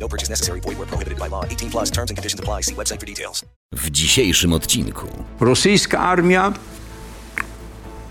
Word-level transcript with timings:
No 0.00 0.08
purchase 0.08 0.30
necessary. 0.30 0.60
Void 0.60 0.78
where 0.78 0.86
prohibited 0.86 1.18
by 1.18 1.28
law. 1.28 1.44
18 1.44 1.70
plus 1.70 1.90
terms 1.90 2.10
and 2.10 2.16
conditions 2.18 2.40
apply. 2.40 2.62
See 2.62 2.74
website 2.74 3.00
for 3.00 3.06
details. 3.06 3.44
W 3.72 3.90
dzisiejszym 3.90 4.52
odcinku 4.52 5.06
Rosyjska 5.40 5.98
armia 5.98 6.52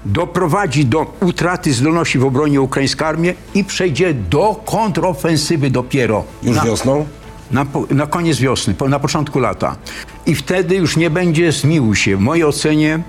doprowadzi 0.05 0.85
do 0.85 1.17
utraty 1.20 1.73
zdolności 1.73 2.20
w 2.20 2.25
obronie 2.25 2.61
ukraińskiej 2.61 3.07
armii 3.07 3.33
i 3.53 3.63
przejdzie 3.63 4.13
do 4.13 4.61
kontrofensywy 4.66 5.70
dopiero. 5.70 6.23
Już 6.44 6.55
na, 6.55 6.63
wiosną? 6.63 7.07
Na, 7.52 7.66
na 7.89 8.08
koniec 8.08 8.39
wiosny, 8.39 8.73
po, 8.73 8.89
na 8.89 8.99
początku 8.99 9.39
lata. 9.39 9.75
I 10.25 10.35
wtedy 10.35 10.75
już 10.75 10.97
nie 10.97 11.09
będzie 11.09 11.52
zmiłuj 11.52 11.95
się. 11.95 12.17
W 12.17 12.19
mojej 12.19 12.44
ocenie 12.44 12.99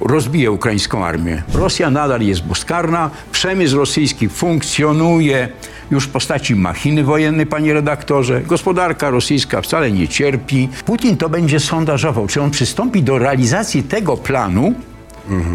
rozbije 0.00 0.50
ukraińską 0.50 1.04
armię. 1.04 1.42
Rosja 1.54 1.90
nadal 1.90 2.20
jest 2.22 2.42
bezkarna, 2.42 3.10
przemysł 3.32 3.76
rosyjski 3.76 4.28
funkcjonuje 4.28 5.48
już 5.90 6.04
w 6.04 6.08
postaci 6.08 6.56
machiny 6.56 7.04
wojennej, 7.04 7.46
panie 7.46 7.72
redaktorze. 7.74 8.40
Gospodarka 8.40 9.10
rosyjska 9.10 9.62
wcale 9.62 9.92
nie 9.92 10.08
cierpi. 10.08 10.68
Putin 10.84 11.16
to 11.16 11.28
będzie 11.28 11.60
sondażował, 11.60 12.26
czy 12.26 12.42
on 12.42 12.50
przystąpi 12.50 13.02
do 13.02 13.18
realizacji 13.18 13.82
tego 13.82 14.16
planu, 14.16 14.74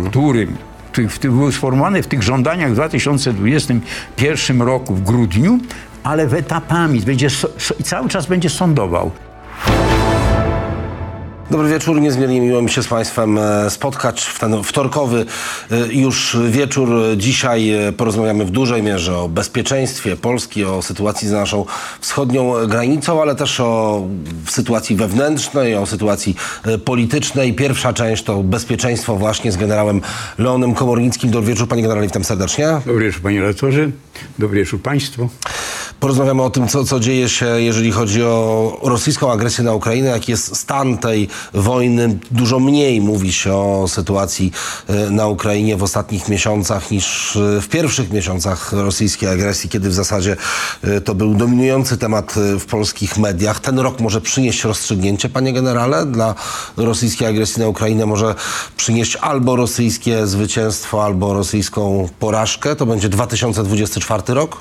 który 0.10 0.48
który 0.92 1.08
w- 1.10 1.20
był 1.20 1.52
sformułowany 1.52 2.04
w 2.04 2.08
tych 2.08 2.24
żądaniach 2.24 2.72
w 2.72 2.74
2021 2.74 4.62
roku 4.62 4.96
w 4.96 5.04
grudniu, 5.04 5.60
ale 6.04 6.27
w 6.27 6.34
etapami 6.34 7.02
będzie 7.02 7.30
so, 7.30 7.48
cały 7.84 8.10
czas 8.10 8.26
będzie 8.26 8.49
sądował. 8.49 9.12
Dobry 11.51 11.70
wieczór, 11.70 12.01
niezmiernie 12.01 12.41
miło 12.41 12.62
mi 12.62 12.70
się 12.70 12.84
z 12.84 12.88
Państwem 12.88 13.38
e, 13.38 13.70
spotkać 13.70 14.21
w 14.21 14.40
ten 14.40 14.63
wtorkowy 14.63 15.26
e, 15.71 15.93
już 15.93 16.37
wieczór. 16.49 16.90
Dzisiaj 17.18 17.70
e, 17.71 17.91
porozmawiamy 17.91 18.46
w 18.46 18.52
dużej 18.52 18.84
mierze 18.84 19.18
o 19.18 19.29
bezpieczeństwie 19.29 20.15
Polski, 20.15 20.65
o 20.65 20.82
sytuacji 20.82 21.27
za 21.27 21.37
naszą 21.37 21.65
wschodnią 21.99 22.68
granicą, 22.68 23.21
ale 23.21 23.35
też 23.35 23.60
o 23.60 24.04
sytuacji 24.49 24.96
wewnętrznej, 24.96 25.76
o 25.76 25.85
sytuacji 25.85 26.35
politycznej. 26.85 27.54
Pierwsza 27.54 27.93
część 27.93 28.24
to 28.24 28.43
bezpieczeństwo 28.43 29.15
właśnie 29.15 29.52
z 29.52 29.57
generałem 29.57 30.02
Leonem 30.37 30.74
Komornickim. 30.74 31.32
Dobry 31.32 31.54
wieczór, 31.54 31.68
Panie 31.68 31.82
Generale, 31.82 32.07
witam 32.07 32.24
serdecznie. 32.24 32.68
Dobry 32.85 33.05
wieczór 33.05 33.21
panie 33.21 33.41
redaktorze, 33.41 33.90
dobry 34.40 34.59
wieczór 34.59 34.82
państwu. 34.82 35.30
Porozmawiamy 35.99 36.41
o 36.41 36.49
tym, 36.49 36.68
co, 36.68 36.84
co 36.84 36.99
dzieje 36.99 37.29
się, 37.29 37.46
jeżeli 37.46 37.91
chodzi 37.91 38.24
o 38.24 38.77
rosyjską 38.84 39.32
agresję 39.32 39.63
na 39.63 39.74
Ukrainę, 39.74 40.10
jaki 40.10 40.32
jest 40.32 40.55
stan 40.55 40.98
tej 40.98 41.27
wojny. 41.54 42.18
Dużo 42.32 42.60
mniej 42.60 43.02
mówi 43.02 43.34
się 43.34 43.54
o 43.54 43.85
sytuacji 43.87 44.52
e, 44.87 45.10
na 45.10 45.27
Ukrainie 45.27 45.77
w 45.77 45.84
ostatnich 45.84 46.29
miesiącach 46.29 46.91
niż 46.91 47.35
e, 47.35 47.62
w 47.62 47.68
pierwszych 47.68 48.12
miesiącach 48.12 48.74
rosyjskiej 48.74 49.29
agresji, 49.29 49.70
kiedy 49.70 49.90
w 49.90 49.93
zasadzie 49.93 50.37
e, 50.84 51.02
to 51.02 51.15
był 51.15 51.35
dominujący 51.35 51.98
temat 51.98 52.35
w 52.59 52.65
polskich 52.65 53.18
mediach. 53.18 53.59
Ten 53.59 53.80
rok 53.80 53.99
może 53.99 54.21
przynieść 54.21 54.63
rozstrzygnięcie, 54.63 55.30
panie 55.30 55.54
generale, 55.54 56.05
dla 56.05 56.35
rosyjskiej 56.77 57.27
agresji 57.27 57.62
na 57.62 57.68
Ukrainę. 57.68 58.05
Może 58.05 58.35
przynieść 58.77 59.15
albo 59.15 59.55
rosyjskie 59.55 60.27
zwycięstwo, 60.27 61.05
albo 61.05 61.34
rosyjską 61.34 62.09
porażkę. 62.20 62.76
To 62.76 62.85
będzie 62.85 63.09
2024 63.09 64.24
rok? 64.28 64.58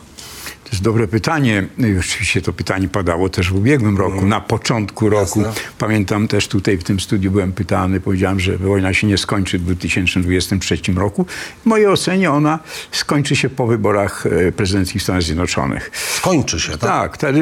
To 0.64 0.70
jest 0.70 0.82
dobre 0.82 1.08
pytanie. 1.08 1.66
I 1.78 1.98
Oczywiście 1.98 2.42
to 2.42 2.52
pytanie 2.52 2.88
padało 2.88 3.28
też 3.28 3.50
w 3.50 3.56
ubiegłym 3.56 3.98
roku, 3.98 4.26
na 4.26 4.40
początku 4.40 5.08
roku. 5.08 5.42
Jasne. 5.42 5.62
Pamiętam 5.78 6.28
też 6.28 6.48
tutaj 6.48 6.78
w 6.78 6.84
tym 6.84 7.00
studiu 7.00 7.30
byłem 7.30 7.52
pytany, 7.52 8.00
powiedziałem, 8.00 8.40
że 8.40 8.58
wojna 8.58 8.94
się 8.94 9.06
nie 9.06 9.18
skończy 9.18 9.58
w 9.58 9.62
2023 9.62 10.78
roku. 10.96 11.26
W 11.62 11.66
mojej 11.66 11.86
ocenie 11.86 12.30
ona 12.30 12.58
skończy 12.92 13.36
się 13.36 13.48
po 13.48 13.66
wyborach 13.66 14.26
e, 14.26 14.52
prezydenckich 14.52 15.02
Stanów 15.02 15.22
Zjednoczonych. 15.24 15.90
Skończy 15.94 16.60
się, 16.60 16.78
tak? 16.78 17.18
Tak, 17.18 17.32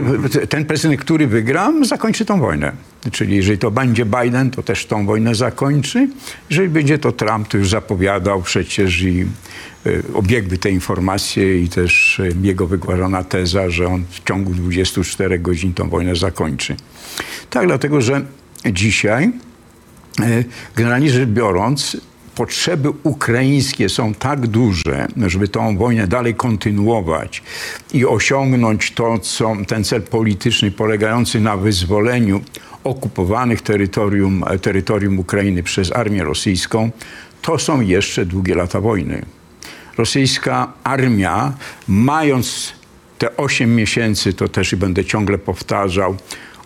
ten 0.48 0.64
prezydent, 0.64 1.00
który 1.00 1.26
wygra, 1.26 1.72
zakończy 1.82 2.24
tą 2.24 2.40
wojnę. 2.40 2.72
Czyli 3.12 3.36
jeżeli 3.36 3.58
to 3.58 3.70
będzie 3.70 4.06
Biden, 4.06 4.50
to 4.50 4.62
też 4.62 4.86
tą 4.86 5.06
wojnę 5.06 5.34
zakończy. 5.34 6.08
Jeżeli 6.50 6.68
będzie 6.68 6.98
to 6.98 7.12
Trump, 7.12 7.48
to 7.48 7.58
już 7.58 7.70
zapowiadał 7.70 8.42
przecież 8.42 9.02
i 9.02 9.26
obiegły 10.14 10.58
te 10.58 10.70
informacje 10.70 11.62
i 11.62 11.68
też 11.68 12.18
y, 12.18 12.34
jego 12.42 12.66
wygłażona 12.66 13.24
teza, 13.24 13.70
że 13.70 13.86
on 13.86 14.04
w 14.10 14.24
ciągu 14.28 14.54
24 14.54 15.38
godzin 15.38 15.74
tą 15.74 15.88
wojnę 15.88 16.16
zakończy. 16.16 16.76
Tak, 17.50 17.66
dlatego 17.66 18.00
że 18.00 18.26
dzisiaj 18.72 19.32
E, 20.20 20.44
Generalnie 20.76 21.10
rzecz 21.10 21.28
biorąc, 21.28 21.96
potrzeby 22.34 22.88
ukraińskie 23.02 23.88
są 23.88 24.14
tak 24.14 24.46
duże, 24.46 25.06
żeby 25.26 25.48
tą 25.48 25.76
wojnę 25.76 26.06
dalej 26.06 26.34
kontynuować 26.34 27.42
i 27.94 28.06
osiągnąć 28.06 28.90
to, 28.90 29.18
co 29.18 29.56
ten 29.66 29.84
cel 29.84 30.02
polityczny 30.02 30.70
polegający 30.70 31.40
na 31.40 31.56
wyzwoleniu 31.56 32.40
okupowanych 32.84 33.62
terytorium, 33.62 34.44
terytorium 34.62 35.18
Ukrainy 35.18 35.62
przez 35.62 35.92
armię 35.92 36.24
rosyjską, 36.24 36.90
to 37.42 37.58
są 37.58 37.80
jeszcze 37.80 38.26
długie 38.26 38.54
lata 38.54 38.80
wojny. 38.80 39.22
Rosyjska 39.98 40.72
armia, 40.84 41.52
mając 41.88 42.72
te 43.18 43.36
8 43.36 43.74
miesięcy, 43.74 44.32
to 44.32 44.48
też 44.48 44.72
i 44.72 44.76
będę 44.76 45.04
ciągle 45.04 45.38
powtarzał, 45.38 46.16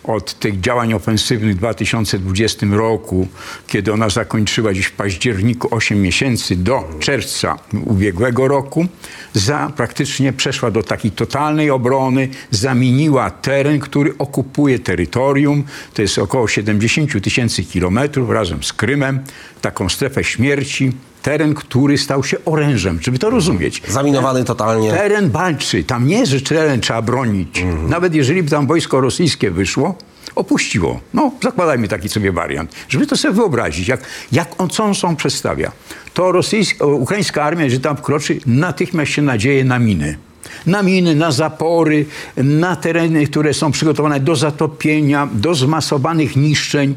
od 0.07 0.39
tych 0.39 0.59
działań 0.59 0.93
ofensywnych 0.93 1.55
w 1.55 1.57
2020 1.57 2.67
roku, 2.71 3.27
kiedy 3.67 3.93
ona 3.93 4.09
zakończyła 4.09 4.73
dziś 4.73 4.85
w 4.85 4.91
październiku 4.91 5.67
8 5.75 6.01
miesięcy 6.01 6.55
do 6.55 6.89
czerwca 6.99 7.55
ubiegłego 7.85 8.47
roku, 8.47 8.87
za, 9.33 9.71
praktycznie 9.75 10.33
przeszła 10.33 10.71
do 10.71 10.83
takiej 10.83 11.11
totalnej 11.11 11.71
obrony, 11.71 12.29
zamieniła 12.51 13.31
teren, 13.31 13.79
który 13.79 14.17
okupuje 14.17 14.79
terytorium, 14.79 15.63
to 15.93 16.01
jest 16.01 16.17
około 16.17 16.47
70 16.47 17.23
tysięcy 17.23 17.63
kilometrów 17.63 18.29
razem 18.29 18.63
z 18.63 18.73
Krymem, 18.73 19.19
taką 19.61 19.89
strefę 19.89 20.23
śmierci, 20.23 20.91
teren, 21.27 21.53
który 21.53 21.97
stał 21.97 22.23
się 22.23 22.37
orężem, 22.45 22.99
żeby 23.01 23.19
to 23.19 23.29
rozumieć. 23.29 23.81
Zaminowany 23.87 24.43
totalnie. 24.43 24.91
Teren 24.91 25.29
walczy. 25.29 25.83
Tam 25.83 26.07
nie 26.07 26.19
jest, 26.19 26.31
że 26.31 26.41
teren 26.41 26.81
trzeba 26.81 27.01
bronić. 27.01 27.65
Nawet 27.87 28.15
jeżeli 28.15 28.43
by 28.43 28.49
tam 28.49 28.67
wojsko 28.67 29.01
rosyjskie 29.01 29.51
wyszło, 29.51 29.95
opuściło. 30.35 30.99
No, 31.13 31.31
zakładajmy 31.43 31.87
taki 31.87 32.09
sobie 32.09 32.31
wariant. 32.31 32.71
Żeby 32.89 33.07
to 33.07 33.17
sobie 33.17 33.33
wyobrazić, 33.33 33.87
jak, 33.87 34.01
jak 34.31 34.61
on, 34.61 34.69
co 34.69 34.83
on 34.83 34.95
są 34.95 35.15
przedstawia. 35.15 35.71
To 36.13 36.31
rosyjska, 36.31 36.85
ukraińska 36.85 37.43
armia, 37.43 37.63
jeżeli 37.63 37.83
tam 37.83 37.97
wkroczy, 37.97 38.39
natychmiast 38.45 39.11
się 39.11 39.21
nadzieje 39.21 39.63
na 39.63 39.79
miny. 39.79 40.17
Na 40.65 40.83
miny, 40.83 41.15
na 41.15 41.31
zapory, 41.31 42.05
na 42.37 42.75
tereny, 42.75 43.27
które 43.27 43.53
są 43.53 43.71
przygotowane 43.71 44.19
do 44.19 44.35
zatopienia, 44.35 45.27
do 45.33 45.55
zmasowanych 45.55 46.35
niszczeń. 46.35 46.95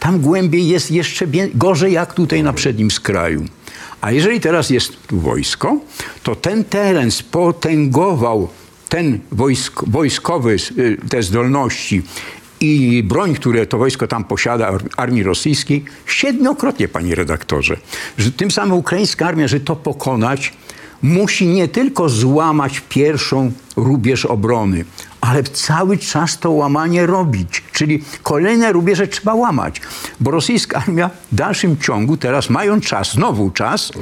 Tam 0.00 0.20
głębiej 0.20 0.68
jest 0.68 0.90
jeszcze 0.90 1.26
gorzej 1.54 1.92
jak 1.92 2.14
tutaj 2.14 2.42
na 2.42 2.52
przednim 2.52 2.90
skraju. 2.90 3.44
A 4.00 4.10
jeżeli 4.12 4.40
teraz 4.40 4.70
jest 4.70 4.96
wojsko, 5.10 5.76
to 6.22 6.36
ten 6.36 6.64
teren 6.64 7.10
spotęgował 7.10 8.48
ten 8.88 9.18
wojsk, 9.32 9.82
wojskowy, 9.86 10.56
y, 10.78 10.98
te 11.08 11.22
zdolności 11.22 12.02
i 12.60 13.02
broń, 13.06 13.34
które 13.34 13.66
to 13.66 13.78
wojsko 13.78 14.06
tam 14.06 14.24
posiada, 14.24 14.66
ar- 14.68 14.82
armii 14.96 15.22
rosyjskiej, 15.22 15.84
siedmiokrotnie, 16.06 16.88
panie 16.88 17.14
redaktorze. 17.14 17.76
Że 18.18 18.32
tym 18.32 18.50
samym 18.50 18.72
ukraińska 18.78 19.26
armia, 19.26 19.48
żeby 19.48 19.64
to 19.64 19.76
pokonać, 19.76 20.52
musi 21.02 21.46
nie 21.46 21.68
tylko 21.68 22.08
złamać 22.08 22.82
pierwszą 22.88 23.52
rubież 23.76 24.24
obrony, 24.24 24.84
ale 25.20 25.42
cały 25.42 25.98
czas 25.98 26.38
to 26.38 26.50
łamanie 26.50 27.06
robić. 27.06 27.62
Czyli 27.72 28.04
kolejne 28.22 28.72
rubieże 28.72 29.08
trzeba 29.08 29.34
łamać. 29.34 29.80
Bo 30.20 30.30
rosyjska 30.30 30.78
armia 30.78 31.10
w 31.32 31.34
dalszym 31.34 31.78
ciągu 31.78 32.16
teraz 32.16 32.50
mają 32.50 32.80
czas, 32.80 33.12
znowu 33.12 33.50
czas, 33.50 33.92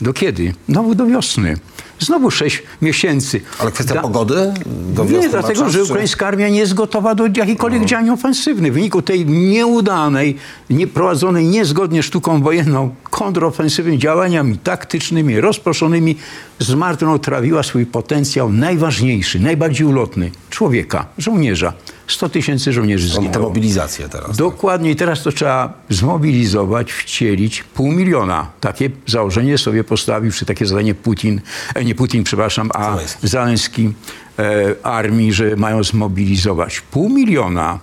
do 0.00 0.12
kiedy? 0.12 0.54
Znowu 0.68 0.94
do 0.94 1.06
wiosny. 1.06 1.56
Znowu 1.98 2.30
sześć 2.30 2.62
miesięcy. 2.82 3.40
Ale 3.58 3.72
kwestia 3.72 3.94
Da- 3.94 4.00
pogody? 4.02 4.52
Do 4.66 5.04
nie, 5.04 5.28
dlatego, 5.28 5.60
czas, 5.60 5.72
że 5.72 5.84
ukraińska 5.84 6.26
armia 6.26 6.48
nie 6.48 6.58
jest 6.58 6.74
gotowa 6.74 7.14
do 7.14 7.26
jakichkolwiek 7.36 7.84
działań 7.84 8.10
ofensywnych. 8.10 8.72
W 8.72 8.74
wyniku 8.74 9.02
tej 9.02 9.26
nieudanej, 9.26 10.36
nie 10.70 10.86
prowadzonej 10.86 11.46
niezgodnie 11.46 12.02
z 12.02 12.06
sztuką 12.06 12.42
wojenną 12.42 12.94
kontrofensywnymi 13.10 13.98
działaniami 13.98 14.58
taktycznymi, 14.58 15.40
rozproszonymi, 15.40 16.16
zmarnotrawiła 16.58 17.62
swój 17.62 17.86
potencjał 17.86 18.52
najważniejszy, 18.52 19.40
najbardziej 19.40 19.86
ulotny 19.86 20.30
człowieka, 20.50 21.06
żołnierza. 21.18 21.72
100 22.06 22.28
tysięcy 22.28 22.72
żołnierzy 22.72 23.08
zginęło. 23.08 23.48
mobilizacje 23.48 24.08
teraz. 24.08 24.36
Dokładnie. 24.36 24.90
I 24.90 24.96
teraz 24.96 25.22
to 25.22 25.32
trzeba 25.32 25.72
zmobilizować, 25.90 26.92
wcielić 26.92 27.62
pół 27.62 27.92
miliona. 27.92 28.50
Takie 28.60 28.90
założenie 29.06 29.58
sobie 29.58 29.84
postawił, 29.84 30.32
czy 30.32 30.46
takie 30.46 30.66
zadanie 30.66 30.94
Putin, 30.94 31.40
e, 31.74 31.84
nie 31.84 31.94
Putin, 31.94 32.24
przepraszam, 32.24 32.70
a. 32.74 32.96
Zaleński 33.22 33.92
e, 34.38 34.74
armii, 34.82 35.32
że 35.32 35.56
mają 35.56 35.84
zmobilizować 35.84 36.80
pół 36.80 37.08
miliona. 37.08 37.78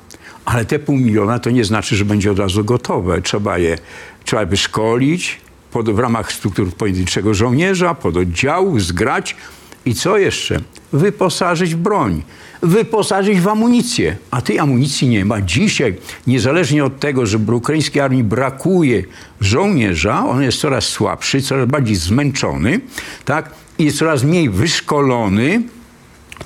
Ale 0.45 0.65
te 0.65 0.79
pół 0.79 0.97
miliona 0.97 1.39
to 1.39 1.49
nie 1.49 1.65
znaczy, 1.65 1.95
że 1.95 2.05
będzie 2.05 2.31
od 2.31 2.39
razu 2.39 2.63
gotowe. 2.63 3.21
Trzeba 3.21 3.57
je 3.57 3.77
trzeba 4.25 4.45
wyszkolić 4.45 5.41
pod, 5.71 5.89
w 5.89 5.99
ramach 5.99 6.31
struktur 6.31 6.73
pojedynczego 6.73 7.33
żołnierza, 7.33 7.95
pododdziału, 7.95 8.79
zgrać 8.79 9.35
i 9.85 9.95
co 9.95 10.17
jeszcze? 10.17 10.59
Wyposażyć 10.93 11.75
broń, 11.75 12.23
wyposażyć 12.63 13.41
w 13.41 13.47
amunicję. 13.47 14.17
A 14.31 14.41
tej 14.41 14.59
amunicji 14.59 15.07
nie 15.07 15.25
ma. 15.25 15.41
Dzisiaj, 15.41 15.95
niezależnie 16.27 16.85
od 16.85 16.99
tego, 16.99 17.25
że 17.25 17.37
ukraińskiej 17.37 18.01
armii 18.01 18.23
brakuje 18.23 19.03
żołnierza, 19.41 20.25
on 20.25 20.41
jest 20.41 20.59
coraz 20.59 20.85
słabszy, 20.85 21.41
coraz 21.41 21.67
bardziej 21.67 21.95
zmęczony, 21.95 22.79
tak? 23.25 23.51
I 23.77 23.85
jest 23.85 23.97
coraz 23.97 24.23
mniej 24.23 24.49
wyszkolony, 24.49 25.61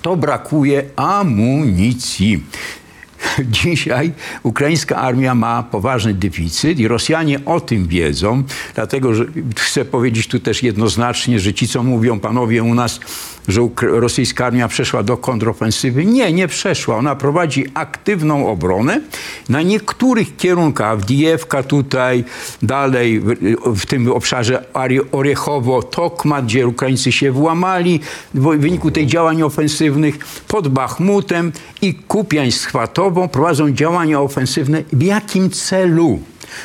to 0.01 0.15
brakuje 0.15 0.83
amunicji. 0.95 2.43
Dzisiaj 3.59 4.11
ukraińska 4.43 4.95
armia 4.95 5.35
ma 5.35 5.63
poważny 5.63 6.13
deficyt 6.13 6.79
i 6.79 6.87
Rosjanie 6.87 7.45
o 7.45 7.59
tym 7.59 7.87
wiedzą, 7.87 8.43
dlatego 8.75 9.13
że 9.13 9.25
chcę 9.55 9.85
powiedzieć 9.85 10.27
tu 10.27 10.39
też 10.39 10.63
jednoznacznie, 10.63 11.39
że 11.39 11.53
ci, 11.53 11.67
co 11.67 11.83
mówią 11.83 12.19
panowie 12.19 12.63
u 12.63 12.75
nas, 12.75 12.99
że 13.47 13.61
rosyjska 13.81 14.45
armia 14.45 14.67
przeszła 14.67 15.03
do 15.03 15.17
kontrofensywy, 15.17 16.05
nie, 16.05 16.33
nie 16.33 16.47
przeszła. 16.47 16.97
Ona 16.97 17.15
prowadzi 17.15 17.65
aktywną 17.73 18.47
obronę 18.47 19.01
na 19.49 19.61
niektórych 19.61 20.37
kierunkach, 20.37 21.05
Diewka 21.05 21.63
tutaj, 21.63 22.23
dalej 22.61 23.19
w, 23.65 23.85
tym 23.85 24.11
obszarze 24.11 24.65
Ari- 24.73 25.01
Oriechowo-Tokmat, 25.11 26.45
gdzie 26.45 26.67
Ukraińcy 26.67 27.11
się 27.11 27.31
włamali 27.31 27.99
w 28.33 28.57
wyniku 28.57 28.91
tych 28.91 29.05
działań 29.05 29.41
ofensywnych, 29.41 30.17
pod 30.47 30.67
Bachmutem 30.67 31.51
i 31.81 31.93
Kupiańsk-Chwatową 32.07 33.27
prowadzą 33.27 33.71
działania 33.71 34.21
ofensywne. 34.21 34.83
W 34.93 35.03
jakim 35.03 35.49
celu? 35.49 36.19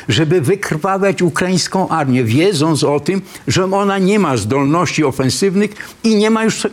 Żeby 0.09 0.41
wykrwawiać 0.41 1.21
ukraińską 1.21 1.89
armię, 1.89 2.23
wiedząc 2.23 2.83
o 2.83 2.99
tym, 2.99 3.21
że 3.47 3.71
ona 3.71 3.97
nie 3.97 4.19
ma 4.19 4.37
zdolności 4.37 5.03
ofensywnych 5.03 5.71
i 6.03 6.15
nie 6.15 6.29
ma 6.29 6.43
już 6.43 6.67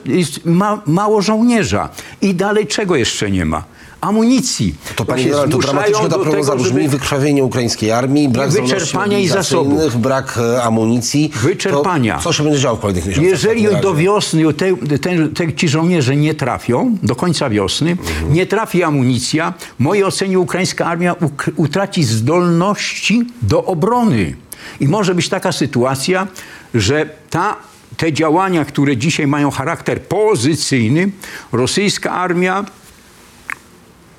ma, 0.44 0.82
mało 0.87 1.23
żołnierza. 1.23 1.88
I 2.20 2.35
dalej 2.35 2.67
czego 2.67 2.97
jeszcze 2.97 3.31
nie 3.31 3.44
ma? 3.44 3.65
Amunicji. 4.00 4.75
To 4.97 5.05
panie 5.05 5.25
generale, 5.25 5.49
to 5.49 5.59
dramatycznie 5.59 6.09
ta 6.09 6.19
tego, 6.19 6.56
brzmi 6.56 6.83
żeby- 6.83 6.89
wykrwawienie 6.89 7.45
ukraińskiej 7.45 7.93
armii, 7.93 8.29
brak 8.29 8.50
wyczerpania 8.50 9.19
i 9.19 9.29
zasobów. 9.29 9.97
brak 9.97 10.39
e, 10.39 10.62
amunicji. 10.62 11.33
Wyczerpania. 11.43 12.17
To 12.17 12.23
co 12.23 12.33
się 12.33 12.43
będzie 12.43 12.59
działo 12.59 12.77
w 12.77 12.81
kolejnych 12.81 13.06
miesiącach? 13.06 13.31
Jeżeli 13.31 13.67
do 13.83 13.95
wiosny 13.95 14.55
te, 14.55 14.77
te, 14.99 15.29
te, 15.29 15.53
ci 15.53 15.69
żołnierze 15.69 16.17
nie 16.17 16.35
trafią, 16.35 16.97
do 17.03 17.17
końca 17.17 17.50
wiosny, 17.50 17.97
nie 18.31 18.47
trafi 18.47 18.83
amunicja, 18.83 19.55
w 19.81 19.83
mojej 19.83 20.05
ocenie 20.05 20.39
ukraińska 20.39 20.87
armia 20.87 21.17
utraci 21.56 22.05
zdolności 22.05 23.27
do 23.43 23.65
obrony. 23.65 24.37
I 24.81 24.89
może 24.89 25.15
być 25.15 25.29
taka 25.29 25.53
sytuacja, 25.53 26.27
że 26.75 27.09
ta, 27.31 27.56
te 27.97 28.12
działania, 28.12 28.65
które 28.65 28.97
dzisiaj 28.97 29.27
mają 29.27 29.50
charakter 29.50 30.03
pozycyjny, 30.03 31.11
rosyjska 31.53 32.11
armia 32.11 32.65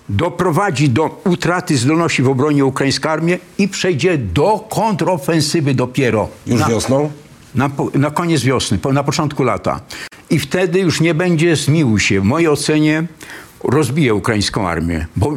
doprowadzi 0.09 0.89
do 0.89 1.21
utraty 1.25 1.77
zdolności 1.77 2.23
w 2.23 2.29
obronie 2.29 2.65
ukraińskiej 2.65 3.11
armii 3.11 3.37
i 3.57 3.67
przejdzie 3.67 4.17
do 4.17 4.65
kontrofensywy 4.69 5.73
dopiero. 5.73 6.29
Już 6.47 6.59
Na- 6.61 6.67
wiosną? 6.69 7.11
na, 7.55 7.69
na 7.93 8.11
koniec 8.11 8.43
wiosny, 8.43 8.77
po, 8.77 8.93
na 8.93 9.03
początku 9.03 9.43
lata. 9.43 9.81
I 10.29 10.39
wtedy 10.39 10.79
już 10.79 11.01
nie 11.01 11.13
będzie 11.13 11.55
zmiłuj 11.55 11.99
się. 11.99 12.21
W 12.21 12.23
mojej 12.23 12.47
ocenie 12.47 13.03
rozbije 13.63 14.13
ukraińską 14.13 14.67
armię. 14.67 15.07
Bo, 15.15 15.33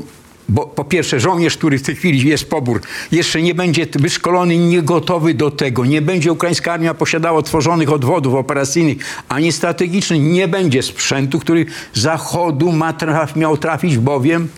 bo 0.52 0.66
po 0.66 0.84
pierwsze, 0.84 1.20
żołnierz, 1.20 1.56
który 1.56 1.78
w 1.78 1.82
tej 1.82 1.96
chwili 1.96 2.28
jest 2.28 2.50
pobór, 2.50 2.80
jeszcze 3.12 3.42
nie 3.42 3.54
będzie 3.54 3.86
wyszkolony, 3.94 4.56
nie 4.56 4.82
gotowy 4.82 5.34
do 5.34 5.50
tego. 5.50 5.84
Nie 5.84 6.02
będzie 6.02 6.32
ukraińska 6.32 6.72
armia 6.72 6.94
posiadała 6.94 7.42
tworzonych 7.42 7.92
odwodów 7.92 8.34
operacyjnych 8.34 8.98
ani 9.28 9.52
strategicznych. 9.52 10.22
Nie 10.22 10.48
będzie 10.48 10.82
sprzętu, 10.82 11.38
który 11.38 11.66
z 11.92 12.00
zachodu 12.00 12.72
ma 12.72 12.92
traf, 12.92 13.36
miał 13.36 13.56
trafić, 13.56 13.98
bowiem 13.98 14.48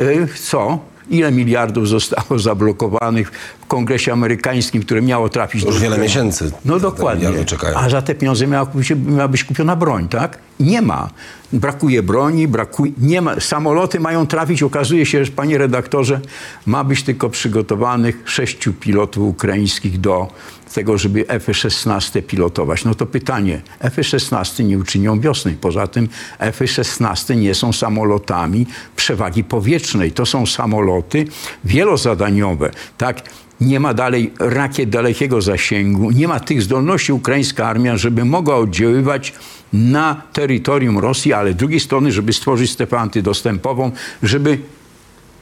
y, 0.00 0.28
co? 0.40 0.91
Ile 1.10 1.32
miliardów 1.32 1.88
zostało 1.88 2.38
zablokowanych 2.48 3.30
w 3.60 3.66
kongresie 3.66 4.12
amerykańskim, 4.12 4.82
które 4.82 5.02
miało 5.02 5.28
trafić 5.28 5.64
Już 5.64 5.74
do 5.74 5.80
wiele 5.80 5.98
miesięcy 5.98 6.52
No 6.64 6.80
dokładnie. 6.80 7.28
A 7.74 7.88
za 7.88 8.02
te 8.02 8.14
pieniądze 8.14 8.46
miała, 8.46 8.66
miała 9.06 9.28
być 9.28 9.44
kupiona 9.44 9.76
broń, 9.76 10.08
tak? 10.08 10.38
Nie 10.60 10.82
ma. 10.82 11.10
Brakuje 11.52 12.02
broni, 12.02 12.48
brakuje, 12.48 12.92
nie 12.98 13.22
ma. 13.22 13.40
Samoloty 13.40 14.00
mają 14.00 14.26
trafić. 14.26 14.62
Okazuje 14.62 15.06
się, 15.06 15.24
że 15.24 15.32
panie 15.32 15.58
redaktorze, 15.58 16.20
ma 16.66 16.84
być 16.84 17.02
tylko 17.02 17.30
przygotowanych 17.30 18.22
sześciu 18.24 18.72
pilotów 18.72 19.28
ukraińskich 19.28 20.00
do 20.00 20.28
tego, 20.72 20.98
żeby 20.98 21.28
F-16 21.28 22.22
pilotować. 22.22 22.84
No 22.84 22.94
to 22.94 23.06
pytanie, 23.06 23.62
F-16 23.80 24.64
nie 24.64 24.78
uczynią 24.78 25.20
wiosny. 25.20 25.56
Poza 25.60 25.86
tym 25.86 26.08
F-16 26.38 27.36
nie 27.36 27.54
są 27.54 27.72
samolotami 27.72 28.66
przewagi 28.96 29.44
powietrznej. 29.44 30.12
To 30.12 30.26
są 30.26 30.46
samoloty 30.46 31.24
wielozadaniowe, 31.64 32.70
tak? 32.98 33.22
Nie 33.60 33.80
ma 33.80 33.94
dalej 33.94 34.32
rakiet 34.38 34.90
dalekiego 34.90 35.42
zasięgu, 35.42 36.10
nie 36.10 36.28
ma 36.28 36.40
tych 36.40 36.62
zdolności 36.62 37.12
ukraińska 37.12 37.68
armia, 37.68 37.96
żeby 37.96 38.24
mogła 38.24 38.56
oddziaływać 38.56 39.32
na 39.72 40.22
terytorium 40.32 40.98
Rosji, 40.98 41.32
ale 41.32 41.52
z 41.52 41.56
drugiej 41.56 41.80
strony, 41.80 42.12
żeby 42.12 42.32
stworzyć 42.32 42.70
strefę 42.70 42.98
antydostępową, 42.98 43.92
żeby 44.22 44.58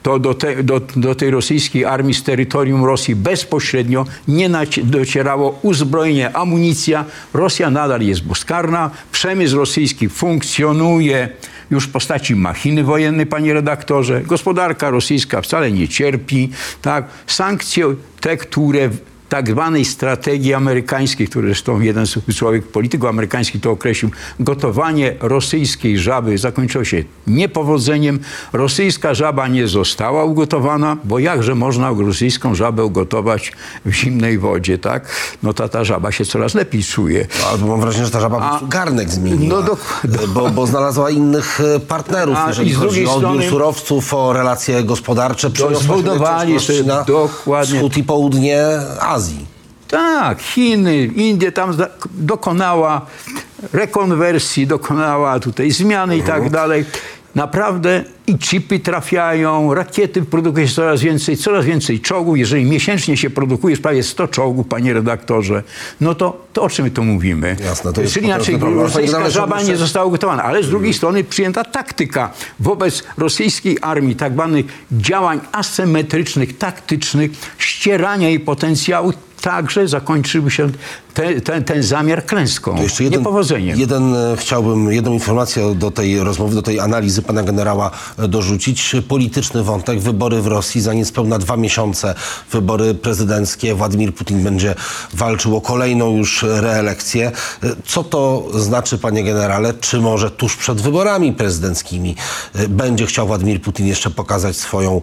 to 0.03 0.19
do, 0.19 0.35
te, 0.35 0.63
do, 0.63 0.81
do 0.81 1.15
tej 1.15 1.31
rosyjskiej 1.31 1.85
armii 1.85 2.15
z 2.15 2.23
terytorium 2.23 2.85
Rosji 2.85 3.17
bezpośrednio 3.17 4.07
nie 4.29 4.51
docierało 4.83 5.59
uzbrojenie, 5.63 6.37
amunicja. 6.37 7.05
Rosja 7.35 7.71
nadal 7.71 8.01
jest 8.01 8.25
bezkarna, 8.25 8.91
przemysł 9.13 9.57
rosyjski 9.57 10.09
funkcjonuje 10.09 11.29
już 11.71 11.85
w 11.85 11.91
postaci 11.91 12.37
machiny 12.37 12.85
wojennej, 12.85 13.27
panie 13.27 13.55
redaktorze. 13.55 14.21
Gospodarka 14.21 14.91
rosyjska 14.91 15.43
wcale 15.43 15.73
nie 15.73 15.89
cierpi. 15.89 16.51
Tak? 16.83 17.05
Sankcje 17.27 17.95
te, 18.21 18.37
które 18.37 18.91
tak 19.31 19.51
zwanej 19.51 19.85
strategii 19.85 20.55
amerykańskiej, 20.55 21.29
które 21.29 21.47
zresztą 21.49 21.81
jeden 21.81 22.07
z 22.07 22.19
człowiek 22.37 22.67
polityków 22.67 23.09
amerykańskich 23.09 23.61
to 23.61 23.71
określił, 23.71 24.11
gotowanie 24.41 25.17
rosyjskiej 25.21 25.99
żaby 25.99 26.39
zakończyło 26.39 26.85
się 26.85 27.05
niepowodzeniem. 27.27 28.19
Rosyjska 28.53 29.15
żaba 29.15 29.49
nie 29.49 29.69
została 29.69 30.25
ugotowana, 30.25 30.97
bo 31.05 31.19
jakże 31.19 31.55
można 31.55 31.91
rosyjską 31.91 32.55
żabę 32.55 32.85
ugotować 32.85 33.53
w 33.87 33.93
zimnej 33.93 34.39
wodzie, 34.39 34.79
tak? 34.79 35.09
No 35.43 35.53
ta, 35.53 35.69
ta 35.69 35.85
żaba 35.85 36.13
się 36.13 36.25
coraz 36.25 36.55
lepiej 36.55 36.83
czuje. 36.85 37.27
Albo 37.53 37.67
mam 37.67 37.81
wrażenie, 37.81 38.05
że 38.05 38.11
ta 38.11 38.21
żaba 38.21 38.49
prostu 38.49 38.67
garnek 38.69 39.11
zmieniła. 39.11 39.57
No 39.57 39.63
dokładnie. 39.63 40.27
Bo, 40.35 40.51
bo 40.51 40.67
znalazła 40.67 41.11
innych 41.11 41.61
e, 41.77 41.81
partnerów, 41.81 42.37
A, 42.39 42.49
jeżeli 42.49 42.73
chodzi 42.73 43.07
o 43.07 43.15
odbiór 43.15 43.31
strony- 43.31 43.51
surowców, 43.51 44.15
o 44.15 44.33
relacje 44.33 44.85
gospodarcze. 44.85 45.51
Się 45.51 45.77
zbudowali 45.77 46.61
sobie 46.61 46.83
na 46.83 47.05
dokładnie. 47.05 47.75
wschód 47.77 47.97
i 47.97 48.05
południe 48.05 48.65
Azji. 49.01 49.20
Tak, 49.89 50.43
Chiny, 50.43 51.05
Indie 51.05 51.53
tam 51.53 51.77
dokonała 52.11 53.07
rekonwersji, 53.73 54.67
dokonała 54.67 55.41
tutaj 55.41 55.71
zmiany 55.71 56.17
i 56.17 56.23
tak 56.23 56.51
dalej. 56.51 56.85
Naprawdę 57.35 58.05
i 58.27 58.39
chipy 58.39 58.79
trafiają, 58.79 59.75
rakiety 59.75 60.23
produkuje 60.23 60.69
się 60.69 60.75
coraz 60.75 61.01
więcej, 61.01 61.37
coraz 61.37 61.65
więcej 61.65 62.01
czołgów. 62.01 62.39
Jeżeli 62.39 62.65
miesięcznie 62.65 63.17
się 63.17 63.31
produkuje 63.31 63.77
prawie 63.77 64.03
100 64.03 64.29
czołgów, 64.29 64.67
panie 64.67 64.93
redaktorze, 64.93 65.63
no 66.01 66.15
to, 66.15 66.47
to 66.53 66.63
o 66.63 66.69
czym 66.69 66.85
my 66.85 66.91
tu 66.91 67.05
mówimy? 67.05 67.57
Jasne, 67.65 67.93
to 67.93 68.03
jest 68.03 68.15
Czyli 68.15 68.27
inaczej, 68.27 68.59
rosyjska 68.59 69.31
żaba 69.31 69.63
nie 69.63 69.77
została 69.77 70.07
ugotowana, 70.07 70.43
ale 70.43 70.63
z 70.63 70.69
drugiej 70.69 70.95
strony 70.95 71.25
przyjęta 71.25 71.65
taktyka 71.65 72.33
wobec 72.61 73.03
rosyjskiej 73.19 73.79
armii, 73.83 74.17
tak 74.17 74.33
zwanych 74.33 74.67
działań 74.93 75.41
asymetrycznych, 75.53 76.59
taktycznych, 76.59 77.31
ścierania 77.59 78.29
jej 78.29 78.41
potencjału 78.41 79.13
także 79.41 79.89
zakończyłby 79.89 80.51
się 80.51 80.69
te, 81.15 81.41
ten, 81.41 81.65
ten 81.65 81.83
zamiar 81.83 82.27
klęską, 82.27 82.77
To 82.77 82.83
jeszcze 82.83 83.05
jeden, 83.05 83.19
niepowodzeniem. 83.21 83.79
jeden, 83.81 84.15
e, 84.15 84.37
chciałbym 84.37 84.93
jedną 84.93 85.13
informację 85.13 85.75
do 85.75 85.91
tej 85.91 86.21
rozmowy, 86.21 86.55
do 86.55 86.63
tej 86.63 86.81
analizy 86.81 87.23
pana 87.23 87.43
generała 87.43 87.91
e, 88.19 88.29
dorzucić. 88.29 88.97
Polityczny 89.09 89.63
wątek, 89.63 90.01
wybory 90.01 90.43
w 90.43 90.47
Rosji 90.47 90.81
za 90.81 90.95
niespełna 90.95 91.39
dwa 91.39 91.57
miesiące, 91.57 92.15
wybory 92.53 92.95
prezydenckie. 92.95 93.75
Władimir 93.75 94.15
Putin 94.15 94.45
będzie 94.45 94.75
walczył 95.15 95.57
o 95.57 95.61
kolejną 95.61 96.17
już 96.17 96.43
reelekcję. 96.43 97.33
E, 97.63 97.69
Co 97.87 98.05
to 98.05 98.47
znaczy, 98.55 98.99
panie 98.99 99.25
generale? 99.25 99.75
Czy 99.75 100.01
może 100.01 100.31
tuż 100.31 100.57
przed 100.57 100.81
wyborami 100.81 101.33
prezydenckimi 101.33 102.17
będzie 102.69 103.07
chciał 103.07 103.27
Władimir 103.27 103.63
Putin 103.63 103.87
jeszcze 103.87 104.11
pokazać 104.11 104.57
swoją 104.57 105.01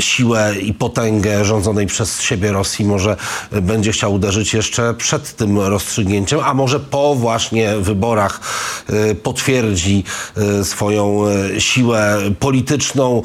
siłę 0.00 0.54
i 0.62 0.74
potęgę 0.74 1.44
rządzonej 1.44 1.86
przez 1.86 2.20
siebie 2.20 2.52
Rosji? 2.52 2.84
Może 2.84 3.16
e, 3.52 3.60
będzie 3.74 3.92
chciał 3.92 4.14
uderzyć 4.14 4.54
jeszcze 4.54 4.94
przed 4.94 5.36
tym 5.36 5.58
rozstrzygnięciem, 5.58 6.40
a 6.44 6.54
może 6.54 6.80
po 6.80 7.14
właśnie 7.14 7.76
wyborach 7.78 8.40
e, 8.88 9.14
potwierdzi 9.14 10.04
e, 10.36 10.64
swoją 10.64 11.24
e, 11.56 11.60
siłę 11.60 12.18
polityczną 12.40 13.22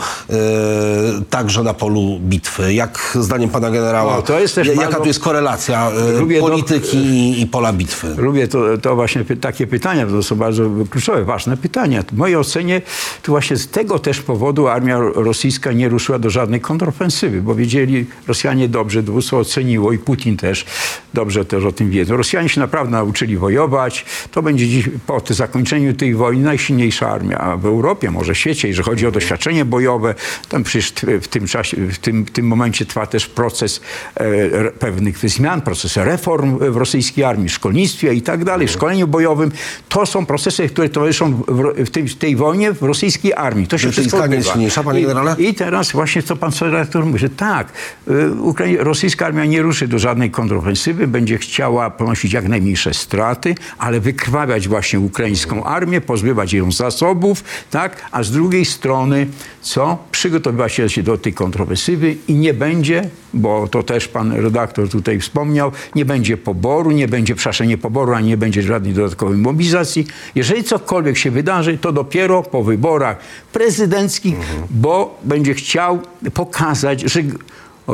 także 1.29 1.63
na 1.63 1.73
polu 1.73 2.19
bitwy. 2.19 2.73
Jak 2.73 3.17
zdaniem 3.19 3.49
pana 3.49 3.71
generała, 3.71 4.15
No, 4.15 4.21
to 4.21 4.39
jest 4.39 4.55
też 4.55 4.67
ja- 4.67 4.73
jaka 4.73 4.85
bardzo- 4.85 4.99
tu 5.01 5.07
jest 5.07 5.19
korelacja 5.19 5.89
Lubię 6.19 6.41
do- 6.41 6.47
polityki 6.47 7.41
i, 7.41 7.47
pola 7.47 7.73
bitwy? 7.73 8.15
Lubię 8.17 8.47
to, 8.47 8.77
to 8.81 8.95
właśnie 8.95 9.25
takie 9.41 9.67
pytania, 9.67 10.05
to 10.07 10.23
są 10.23 10.35
bardzo 10.35 10.63
kluczowe, 10.89 11.23
ważne 11.23 11.57
pytania. 11.57 12.03
W 12.11 12.17
mojej 12.17 12.35
ocenie 12.35 12.81
tu 13.23 13.31
właśnie 13.31 13.57
z 13.57 13.67
tego 13.67 13.99
też 13.99 14.21
powodu 14.21 14.67
armia 14.67 14.99
rosyjska 15.15 15.71
nie 15.71 15.89
ruszyła 15.89 16.19
do 16.19 16.29
żadnej 16.29 16.61
kontrofensywy, 16.61 17.41
bo 17.41 17.55
wiedzieli, 17.55 18.05
Rosjanie 18.27 18.69
dobrze, 18.69 19.03
dowództwo 19.03 19.37
oceniło 19.39 19.91
i 19.91 19.97
Putin 19.97 20.37
też 20.41 20.65
dobrze 21.13 21.45
też 21.45 21.63
o 21.65 21.71
tym 21.71 21.89
wiedzą. 21.89 22.17
Rosjanie 22.17 22.49
się 22.49 22.59
naprawdę 22.61 22.91
nauczyli 22.91 23.37
wojować. 23.37 24.05
To 24.31 24.41
będzie 24.41 24.67
dziś 24.67 24.89
po 25.07 25.21
zakończeniu 25.29 25.93
tej 25.93 26.15
wojny 26.15 26.43
najsilniejsza 26.43 27.09
armia 27.09 27.57
w 27.57 27.65
Europie, 27.65 28.11
może 28.11 28.33
w 28.33 28.37
świecie, 28.37 28.67
jeżeli 28.67 28.85
chodzi 28.85 29.07
o 29.07 29.11
doświadczenie 29.11 29.65
bojowe. 29.65 30.15
Tam 30.49 30.63
przecież 30.63 30.93
w 31.21 31.27
tym 31.27 31.47
czasie, 31.47 31.77
w 31.77 31.97
tym, 31.97 32.25
w 32.25 32.31
tym 32.31 32.47
momencie 32.47 32.85
trwa 32.85 33.05
też 33.07 33.27
proces 33.27 33.81
e, 34.15 34.71
pewnych 34.71 35.17
zmian, 35.29 35.61
proces 35.61 35.97
reform 35.97 36.57
w 36.71 36.77
rosyjskiej 36.77 37.23
armii, 37.23 37.49
w 37.49 37.51
szkolnictwie 37.53 38.13
i 38.13 38.21
tak 38.21 38.43
dalej, 38.43 38.67
w 38.67 38.71
szkoleniu 38.71 39.07
bojowym. 39.07 39.51
To 39.89 40.05
są 40.05 40.25
procesy, 40.25 40.69
które 40.69 40.89
towarzyszą 40.89 41.33
w, 41.47 41.73
w, 41.85 42.11
w 42.11 42.15
tej 42.15 42.35
wojnie 42.35 42.71
w 42.73 42.81
rosyjskiej 42.81 43.33
armii. 43.33 43.67
To 43.67 43.77
się 43.77 43.87
Rosyjska 43.87 44.01
wszystko 44.17 44.17
jest 44.33 44.33
odbywa. 44.33 44.53
silniejsza, 44.53 44.83
panie 44.83 45.01
I- 45.01 45.05
generale? 45.05 45.35
I 45.39 45.53
teraz 45.53 45.91
właśnie 45.91 46.23
co 46.23 46.35
pan 46.35 46.51
redaktor 46.61 47.05
mówi, 47.05 47.19
że 47.19 47.29
tak, 47.29 47.67
y, 48.07 48.11
Ukrai- 48.41 48.77
rosyjska 48.79 49.25
armia 49.25 49.45
nie 49.45 49.61
ruszy 49.61 49.87
do 49.87 49.99
żadnej 49.99 50.28
kontrofensywy, 50.29 51.07
będzie 51.07 51.37
chciała 51.37 51.89
ponosić 51.89 52.33
jak 52.33 52.47
najmniejsze 52.47 52.93
straty, 52.93 53.55
ale 53.77 53.99
wykrwawiać 53.99 54.67
właśnie 54.67 54.99
ukraińską 54.99 55.63
armię, 55.63 56.01
pozbywać 56.01 56.53
ją 56.53 56.71
zasobów, 56.71 57.43
tak, 57.71 58.09
a 58.11 58.23
z 58.23 58.31
drugiej 58.31 58.65
strony 58.65 59.27
co? 59.61 59.97
Przygotowywać 60.11 60.73
się 60.73 61.03
do 61.03 61.17
tej 61.17 61.33
kontrofensywy 61.33 62.15
i 62.27 62.33
nie 62.33 62.53
będzie, 62.53 63.09
bo 63.33 63.67
to 63.67 63.83
też 63.83 64.07
pan 64.07 64.31
redaktor 64.31 64.89
tutaj 64.89 65.19
wspomniał, 65.19 65.71
nie 65.95 66.05
będzie 66.05 66.37
poboru, 66.37 66.91
nie 66.91 67.07
będzie, 67.07 67.35
przepraszam, 67.35 67.67
poboru, 67.81 68.13
ani 68.13 68.27
nie 68.27 68.37
będzie 68.37 68.61
żadnej 68.61 68.93
dodatkowej 68.93 69.37
mobilizacji. 69.37 70.07
Jeżeli 70.35 70.63
cokolwiek 70.63 71.17
się 71.17 71.31
wydarzy, 71.31 71.77
to 71.77 71.91
dopiero 71.91 72.43
po 72.43 72.63
wyborach 72.63 73.17
prezydenckich, 73.53 74.35
bo 74.69 75.19
będzie 75.23 75.53
chciał 75.53 75.99
pokazać, 76.33 77.01
że 77.01 77.21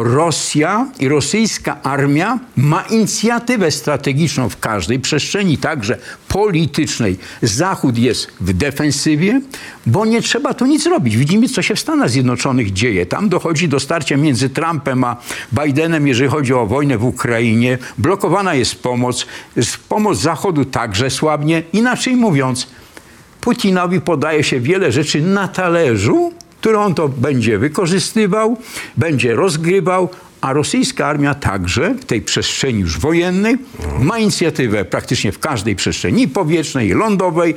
Rosja 0.03 0.87
i 0.99 1.07
rosyjska 1.07 1.81
armia 1.83 2.39
ma 2.57 2.81
inicjatywę 2.81 3.71
strategiczną 3.71 4.49
w 4.49 4.59
każdej 4.59 4.99
przestrzeni, 4.99 5.57
także 5.57 5.97
politycznej. 6.27 7.17
Zachód 7.41 7.97
jest 7.97 8.27
w 8.41 8.53
defensywie, 8.53 9.41
bo 9.85 10.05
nie 10.05 10.21
trzeba 10.21 10.53
tu 10.53 10.65
nic 10.65 10.85
robić. 10.85 11.17
Widzimy, 11.17 11.49
co 11.49 11.61
się 11.61 11.75
w 11.75 11.79
Stanach 11.79 12.09
Zjednoczonych 12.09 12.73
dzieje. 12.73 13.05
Tam 13.05 13.29
dochodzi 13.29 13.67
do 13.67 13.79
starcia 13.79 14.17
między 14.17 14.49
Trumpem 14.49 15.03
a 15.03 15.17
Bidenem, 15.53 16.07
jeżeli 16.07 16.29
chodzi 16.29 16.53
o 16.53 16.65
wojnę 16.65 16.97
w 16.97 17.05
Ukrainie. 17.05 17.77
Blokowana 17.97 18.53
jest 18.53 18.75
pomoc. 18.75 19.25
Pomoc 19.89 20.17
Zachodu 20.17 20.65
także 20.65 21.09
słabnie. 21.09 21.63
Inaczej 21.73 22.15
mówiąc, 22.15 22.67
Putinowi 23.41 24.01
podaje 24.01 24.43
się 24.43 24.59
wiele 24.59 24.91
rzeczy 24.91 25.21
na 25.21 25.47
talerzu, 25.47 26.33
które 26.59 26.79
on 26.79 26.95
to 26.95 27.09
będzie 27.09 27.59
wykorzystywał, 27.59 28.57
będzie 28.97 29.35
rozgrywał, 29.35 30.09
a 30.41 30.53
rosyjska 30.53 31.07
armia 31.07 31.35
także 31.35 31.93
w 31.93 32.05
tej 32.05 32.21
przestrzeni 32.21 32.79
już 32.79 32.99
wojennej 32.99 33.57
ma 33.99 34.19
inicjatywę 34.19 34.85
praktycznie 34.85 35.31
w 35.31 35.39
każdej 35.39 35.75
przestrzeni 35.75 36.27
powietrznej, 36.27 36.89
lądowej, 36.89 37.55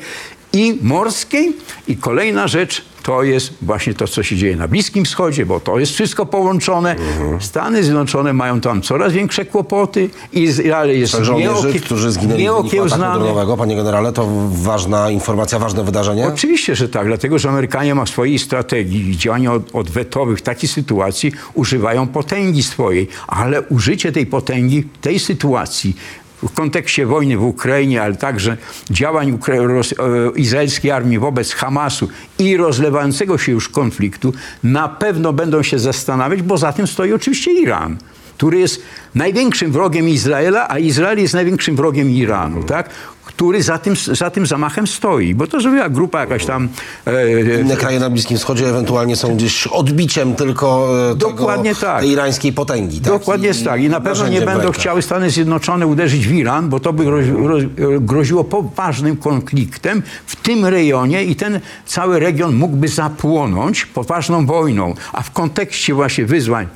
i 0.52 0.78
morskiej. 0.82 1.56
I 1.88 1.96
kolejna 1.96 2.48
rzecz 2.48 2.84
to 3.08 3.22
jest 3.22 3.52
właśnie 3.62 3.94
to, 3.94 4.08
co 4.08 4.22
się 4.22 4.36
dzieje 4.36 4.56
na 4.56 4.68
Bliskim 4.68 5.04
Wschodzie, 5.04 5.46
bo 5.46 5.60
to 5.60 5.78
jest 5.78 5.92
wszystko 5.92 6.26
połączone. 6.26 6.96
Stany 7.40 7.82
Zjednoczone 7.82 8.32
mają 8.32 8.60
tam 8.60 8.82
coraz 8.82 9.12
większe 9.12 9.44
kłopoty. 9.44 10.10
Izrael 10.32 11.00
jest 11.00 11.16
żołnierzy, 11.20 11.80
którzy 11.80 12.10
zginęli 12.10 12.42
nieokiełznany. 12.42 13.20
dronowego, 13.20 13.56
panie 13.56 13.76
generale, 13.76 14.12
to 14.12 14.28
ważna 14.50 15.10
informacja, 15.10 15.58
ważne 15.58 15.84
wydarzenie? 15.84 16.26
Oczywiście, 16.26 16.76
że 16.76 16.88
tak, 16.88 17.06
dlatego 17.06 17.38
że 17.38 17.48
Amerykanie 17.48 17.94
ma 17.94 18.04
w 18.04 18.08
swojej 18.08 18.38
strategii 18.38 19.16
działania 19.16 19.52
od, 19.52 19.74
odwetowych 19.74 20.38
w 20.38 20.42
takiej 20.42 20.68
sytuacji 20.68 21.32
używają 21.54 22.06
potęgi 22.06 22.62
swojej, 22.62 23.08
ale 23.26 23.62
użycie 23.62 24.12
tej 24.12 24.26
potęgi 24.26 24.82
w 24.82 24.98
tej 24.98 25.18
sytuacji 25.18 25.96
w 26.42 26.52
kontekście 26.54 27.06
wojny 27.06 27.36
w 27.36 27.44
Ukrainie, 27.44 28.02
ale 28.02 28.16
także 28.16 28.56
działań 28.90 29.32
ukra- 29.38 29.66
ros- 29.66 29.94
e, 29.98 30.38
izraelskiej 30.38 30.90
armii 30.90 31.18
wobec 31.18 31.52
Hamasu 31.52 32.08
i 32.38 32.56
rozlewającego 32.56 33.38
się 33.38 33.52
już 33.52 33.68
konfliktu, 33.68 34.32
na 34.64 34.88
pewno 34.88 35.32
będą 35.32 35.62
się 35.62 35.78
zastanawiać, 35.78 36.42
bo 36.42 36.58
za 36.58 36.72
tym 36.72 36.86
stoi 36.86 37.12
oczywiście 37.12 37.52
Iran 37.52 37.96
który 38.36 38.58
jest 38.58 38.82
największym 39.14 39.72
wrogiem 39.72 40.08
Izraela, 40.08 40.68
a 40.68 40.78
Izrael 40.78 41.18
jest 41.18 41.34
największym 41.34 41.76
wrogiem 41.76 42.10
Iranu, 42.10 42.62
tak? 42.64 42.90
Który 43.38 43.62
za 43.62 43.78
tym, 43.78 43.94
za 44.12 44.30
tym 44.30 44.46
zamachem 44.46 44.86
stoi. 44.86 45.34
Bo 45.34 45.46
to 45.46 45.60
zrobiła 45.60 45.88
grupa 45.88 46.20
jakaś 46.20 46.44
tam... 46.44 46.68
e, 47.06 47.60
Inne 47.60 47.76
kraje 47.76 48.00
na 48.00 48.10
Bliskim 48.10 48.36
Wschodzie 48.38 48.68
ewentualnie 48.68 49.16
są 49.16 49.36
gdzieś 49.36 49.66
odbiciem 49.66 50.34
tylko 50.34 50.88
e, 51.12 51.14
Dokładnie 51.14 51.74
tego, 51.74 51.86
tak. 51.86 52.00
tej 52.00 52.10
irańskiej 52.10 52.52
potęgi. 52.52 53.00
Tak? 53.00 53.12
Dokładnie 53.12 53.46
jest 53.48 53.64
tak. 53.64 53.82
I 53.82 53.88
na 53.88 54.00
pewno 54.00 54.28
nie 54.28 54.40
będą 54.40 54.72
chciały 54.72 55.02
Stany 55.02 55.30
Zjednoczone 55.30 55.86
uderzyć 55.86 56.28
w 56.28 56.32
Iran, 56.34 56.68
bo 56.68 56.80
to 56.80 56.92
by 56.92 57.04
grozi, 57.04 57.30
roz- 57.30 57.64
groziło 58.00 58.44
poważnym 58.44 59.16
konfliktem 59.16 60.02
w 60.26 60.36
tym 60.36 60.64
rejonie 60.66 61.24
i 61.24 61.36
ten 61.36 61.60
cały 61.86 62.18
region 62.18 62.54
mógłby 62.56 62.88
zapłonąć 62.88 63.86
poważną 63.86 64.46
wojną. 64.46 64.94
A 65.12 65.22
w 65.22 65.30
kontekście 65.30 65.94
właśnie 65.94 66.26
wyzwań, 66.26 66.66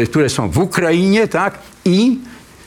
e, 0.00 0.06
które 0.06 0.28
są 0.28 0.48
w 0.50 0.58
Ukrainie, 0.58 1.28
tak, 1.28 1.58
i 1.84 2.18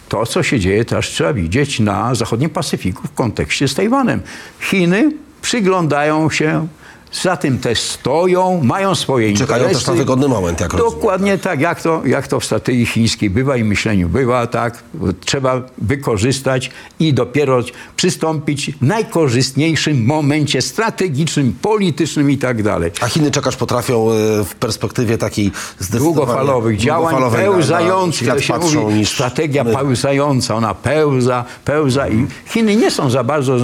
to, 0.09 0.25
co 0.25 0.43
się 0.43 0.59
dzieje, 0.59 0.85
też 0.85 1.09
trzeba 1.09 1.33
widzieć 1.33 1.79
na 1.79 2.15
zachodnim 2.15 2.49
Pacyfiku 2.49 3.07
w 3.07 3.13
kontekście 3.13 3.67
z 3.67 3.75
Tajwanem. 3.75 4.21
Chiny 4.59 5.11
przyglądają 5.41 6.29
się, 6.29 6.67
za 7.13 7.37
tym 7.37 7.59
też 7.59 7.79
stoją, 7.79 8.61
mają 8.63 8.95
swoje 8.95 9.33
Czekają 9.33 9.63
interesy. 9.63 9.85
też 9.85 9.87
na 9.87 9.93
wygodny 9.99 10.27
moment, 10.27 10.59
jak 10.59 10.73
rozumiem. 10.73 10.93
Dokładnie 10.99 11.37
tak, 11.37 11.61
jak 11.61 11.81
to, 11.81 12.01
jak 12.05 12.27
to 12.27 12.39
w 12.39 12.45
strategii 12.45 12.85
chińskiej 12.85 13.29
bywa 13.29 13.57
i 13.57 13.63
myśleniu 13.63 14.09
bywa, 14.09 14.47
tak. 14.47 14.83
Trzeba 15.25 15.61
wykorzystać 15.77 16.71
i 16.99 17.13
dopiero 17.13 17.63
przystąpić 17.95 18.71
w 18.71 18.81
najkorzystniejszym 18.81 20.05
momencie 20.05 20.61
strategicznym, 20.61 21.55
politycznym 21.61 22.31
i 22.31 22.37
tak 22.37 22.63
dalej. 22.63 22.91
A 23.01 23.07
Chiny 23.07 23.31
czekać 23.31 23.55
potrafią 23.55 24.11
e, 24.11 24.43
w 24.43 24.55
perspektywie 24.55 25.17
takiej 25.17 25.51
zdecydowanie 25.79 26.15
Długofalowych 26.15 26.77
działań 26.77 27.15
na- 27.15 27.19
na 27.21 27.29
pełzających, 27.29 28.27
to 28.27 28.39
się 28.41 28.57
mówi, 28.57 28.95
niż 28.95 29.09
strategia 29.09 29.63
my. 29.63 29.73
pełzająca, 29.75 30.55
ona 30.55 30.73
pełza, 30.73 31.45
pełza 31.65 32.07
i 32.09 32.25
Chiny 32.45 32.75
nie 32.75 32.91
są 32.91 33.09
za 33.09 33.23
bardzo 33.23 33.57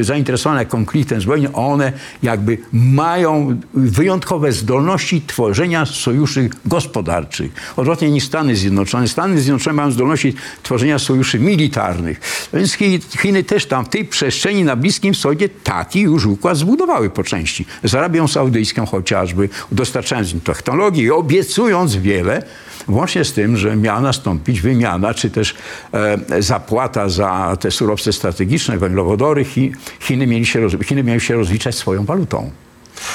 zainteresowane 0.00 0.66
konfliktem 0.66 1.20
zbrojnym, 1.20 1.50
one 1.54 1.92
jakby 2.22 2.58
mają 2.92 3.60
wyjątkowe 3.74 4.52
zdolności 4.52 5.22
tworzenia 5.26 5.86
sojuszy 5.86 6.50
gospodarczych. 6.66 7.52
Odwrotnie 7.76 8.10
niż 8.10 8.24
Stany 8.24 8.56
Zjednoczone. 8.56 9.08
Stany 9.08 9.40
Zjednoczone 9.40 9.74
mają 9.74 9.90
zdolności 9.90 10.34
tworzenia 10.62 10.98
sojuszy 10.98 11.38
militarnych. 11.38 12.20
Więc 12.52 12.72
Chi- 12.76 13.18
Chiny 13.22 13.44
też 13.44 13.66
tam 13.66 13.84
w 13.84 13.88
tej 13.88 14.04
przestrzeni 14.04 14.64
na 14.64 14.76
Bliskim 14.76 15.14
Wschodzie 15.14 15.48
taki 15.48 16.00
już 16.00 16.26
układ 16.26 16.56
zbudowały 16.56 17.10
po 17.10 17.24
części. 17.24 17.66
Z 17.84 17.94
Arabią 17.94 18.28
Saudyjską 18.28 18.86
chociażby, 18.86 19.48
dostarczając 19.72 20.32
im 20.32 20.40
technologii 20.40 21.10
obiecując 21.10 21.96
wiele, 21.96 22.42
Włącznie 22.88 23.24
z 23.24 23.32
tym, 23.32 23.56
że 23.56 23.76
miała 23.76 24.00
nastąpić 24.00 24.60
wymiana, 24.60 25.14
czy 25.14 25.30
też 25.30 25.54
e, 25.92 26.42
zapłata 26.42 27.08
za 27.08 27.56
te 27.60 27.70
surowce 27.70 28.12
strategiczne, 28.12 28.78
węglowodory. 28.78 29.44
Chi, 29.44 29.72
Chiny, 30.00 30.26
mieli 30.26 30.46
się 30.46 30.68
Chiny 30.84 31.02
miały 31.02 31.20
się 31.20 31.34
rozliczać 31.34 31.74
swoją 31.74 32.04
walutą, 32.04 32.50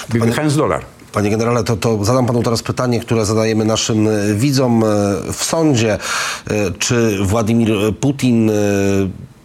wypychając 0.09 0.55
dolar. 0.55 0.85
Panie 1.11 1.29
generale, 1.29 1.63
to, 1.63 1.77
to 1.77 2.05
zadam 2.05 2.25
panu 2.25 2.43
teraz 2.43 2.63
pytanie, 2.63 2.99
które 2.99 3.25
zadajemy 3.25 3.65
naszym 3.65 4.07
e, 4.07 4.11
widzom 4.35 4.83
e, 4.83 4.87
w 5.33 5.43
sądzie. 5.43 5.93
E, 5.93 6.71
Czy 6.79 7.17
Władimir 7.23 7.71
Putin, 7.99 8.51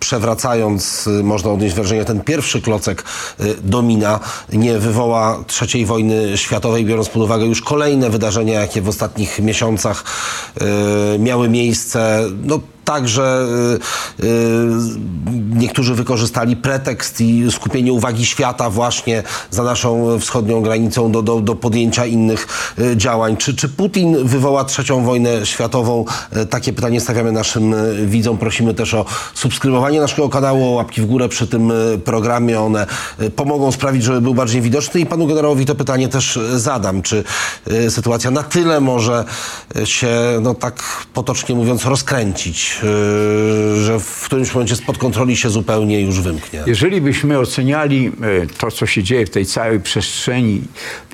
przewracając, 0.00 1.08
można 1.22 1.50
odnieść 1.50 1.74
wrażenie, 1.74 2.04
ten 2.04 2.20
pierwszy 2.20 2.62
klocek 2.62 3.04
domina, 3.62 4.20
nie 4.52 4.78
wywoła 4.78 5.44
trzeciej 5.46 5.86
wojny 5.86 6.38
światowej, 6.38 6.84
biorąc 6.84 7.08
pod 7.08 7.22
uwagę 7.22 7.44
już 7.44 7.62
kolejne 7.62 8.10
wydarzenia, 8.10 8.60
jakie 8.60 8.82
w 8.82 8.88
ostatnich 8.88 9.38
miesiącach 9.38 10.04
miały 11.18 11.48
miejsce? 11.48 12.20
No, 12.42 12.60
Także 12.84 13.46
y, 14.20 14.24
y, 14.24 14.68
niektórzy 15.54 15.94
wykorzystali 15.94 16.56
pretekst 16.56 17.20
i 17.20 17.52
skupienie 17.52 17.92
uwagi 17.92 18.26
świata 18.26 18.70
właśnie 18.70 19.22
za 19.50 19.62
naszą 19.62 20.18
wschodnią 20.18 20.60
granicą 20.60 21.12
do, 21.12 21.22
do, 21.22 21.40
do 21.40 21.54
podjęcia 21.54 22.06
innych 22.06 22.46
y, 22.78 22.96
działań. 22.96 23.36
Czy, 23.36 23.54
czy 23.56 23.68
Putin 23.68 24.24
wywoła 24.24 24.64
trzecią 24.64 25.04
wojnę 25.04 25.46
światową? 25.46 26.04
Takie 26.50 26.72
pytanie 26.72 27.00
stawiamy 27.00 27.32
naszym 27.32 27.74
widzom. 28.06 28.38
Prosimy 28.38 28.74
też 28.74 28.94
o 28.94 29.04
subskrybowanie 29.34 30.00
naszego 30.00 30.28
kanału, 30.28 30.68
o 30.68 30.70
łapki 30.70 31.00
w 31.00 31.06
górę 31.06 31.28
przy 31.28 31.46
tym 31.46 31.72
programie. 32.04 32.60
One 32.60 32.86
pomogą 33.36 33.72
sprawić, 33.72 34.02
żeby 34.02 34.20
był 34.20 34.34
bardziej 34.34 34.62
widoczny. 34.62 35.00
I 35.00 35.06
panu 35.06 35.26
generałowi 35.26 35.66
to 35.66 35.74
pytanie 35.74 36.08
też 36.08 36.38
zadam. 36.54 37.02
Czy 37.02 37.24
sytuacja 37.88 38.30
na 38.30 38.42
tyle 38.42 38.80
może 38.80 39.24
się, 39.84 40.08
no 40.42 40.54
tak 40.54 40.82
potocznie 41.14 41.54
mówiąc, 41.54 41.84
rozkręcić, 41.84 42.73
y, 42.82 43.84
że 43.84 44.00
w 44.00 44.24
którymś 44.24 44.54
momencie 44.54 44.76
spod 44.76 44.98
kontroli 44.98 45.36
się 45.36 45.50
zupełnie 45.50 46.00
już 46.00 46.20
wymknie? 46.20 46.62
Jeżeli 46.66 47.00
byśmy 47.00 47.38
oceniali 47.38 48.06
e, 48.06 48.46
to, 48.58 48.70
co 48.70 48.86
się 48.86 49.02
dzieje 49.02 49.26
w 49.26 49.30
tej 49.30 49.46
całej 49.46 49.80
przestrzeni 49.80 50.60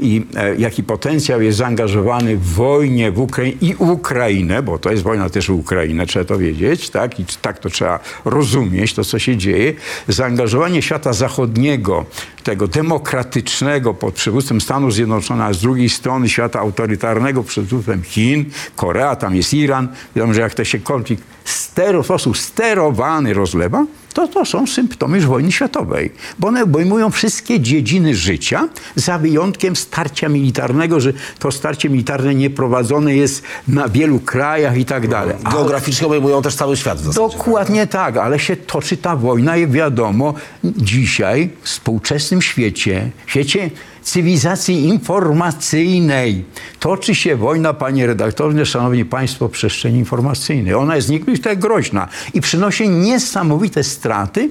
i 0.00 0.26
e, 0.36 0.56
jaki 0.56 0.82
potencjał 0.82 1.42
jest 1.42 1.58
zaangażowany 1.58 2.36
w 2.36 2.44
wojnie 2.44 3.12
w 3.12 3.18
Ukrai- 3.18 3.56
i 3.60 3.74
Ukrainę, 3.78 4.62
bo 4.62 4.78
to 4.78 4.90
jest 4.90 5.02
wojna 5.02 5.30
też 5.30 5.46
w 5.46 5.50
Ukrainę, 5.50 6.06
trzeba 6.06 6.24
to 6.24 6.38
wiedzieć, 6.38 6.90
tak? 6.90 7.20
I 7.20 7.24
tak 7.42 7.58
to 7.58 7.70
trzeba 7.70 7.98
rozumieć, 8.24 8.94
to 8.94 9.04
co 9.04 9.18
się 9.18 9.36
dzieje. 9.36 9.74
Zaangażowanie 10.08 10.82
świata 10.82 11.12
zachodniego, 11.12 12.06
tego 12.42 12.68
demokratycznego 12.68 13.94
pod 13.94 14.14
przywództwem 14.14 14.60
Stanów 14.60 14.94
Zjednoczonych, 14.94 15.46
a 15.46 15.52
z 15.52 15.60
drugiej 15.60 15.88
strony 15.88 16.28
świata 16.28 16.60
autorytarnego 16.60 17.42
przywództwem 17.42 18.02
Chin, 18.02 18.44
Korea, 18.76 19.16
tam 19.16 19.36
jest 19.36 19.54
Iran. 19.54 19.88
Wiadomo, 20.16 20.34
że 20.34 20.40
jak 20.40 20.54
to 20.54 20.64
się 20.64 20.78
konflikt 20.78 21.22
stero, 21.50 22.02
w 22.02 22.06
sposób 22.06 22.38
sterowany 22.38 23.34
rozlewa, 23.34 23.86
to 24.14 24.28
to 24.28 24.44
są 24.44 24.66
symptomy 24.66 25.16
już 25.16 25.26
wojny 25.26 25.52
światowej, 25.52 26.12
bo 26.38 26.48
one 26.48 26.62
obejmują 26.62 27.10
wszystkie 27.10 27.60
dziedziny 27.60 28.14
życia, 28.14 28.68
za 28.96 29.18
wyjątkiem 29.18 29.76
starcia 29.76 30.28
militarnego, 30.28 31.00
że 31.00 31.12
to 31.38 31.52
starcie 31.52 31.90
militarne 31.90 32.34
nie 32.34 32.50
prowadzone 32.50 33.14
jest 33.16 33.42
na 33.68 33.88
wielu 33.88 34.20
krajach 34.20 34.78
i 34.78 34.84
tak 34.84 35.08
dalej. 35.08 35.34
Ale- 35.44 35.54
Geograficznie 35.54 36.06
obejmują 36.06 36.42
też 36.42 36.54
cały 36.54 36.76
świat 36.76 36.98
w 36.98 37.04
zasadzie. 37.04 37.36
Dokładnie 37.36 37.86
tak, 37.86 38.16
ale 38.16 38.38
się 38.38 38.56
toczy 38.56 38.96
ta 38.96 39.16
wojna 39.16 39.56
i 39.56 39.66
wiadomo, 39.66 40.34
dzisiaj 40.64 41.50
w 41.62 41.66
współczesnym 41.66 42.42
świecie, 42.42 43.10
świecie 43.26 43.70
cywilizacji 44.02 44.84
informacyjnej, 44.84 46.44
toczy 46.80 47.14
się 47.14 47.36
wojna, 47.36 47.74
panie 47.74 48.06
redaktorze, 48.06 48.66
szanowni 48.66 49.04
państwo, 49.04 49.48
w 49.48 49.50
przestrzeni 49.50 49.98
informacyjnej. 49.98 50.74
Ona 50.74 50.96
jest 50.96 51.08
niezwykle 51.08 51.56
groźna 51.56 52.08
i 52.34 52.40
przynosi 52.40 52.88
niesamowite 52.88 53.84
straty 53.84 54.50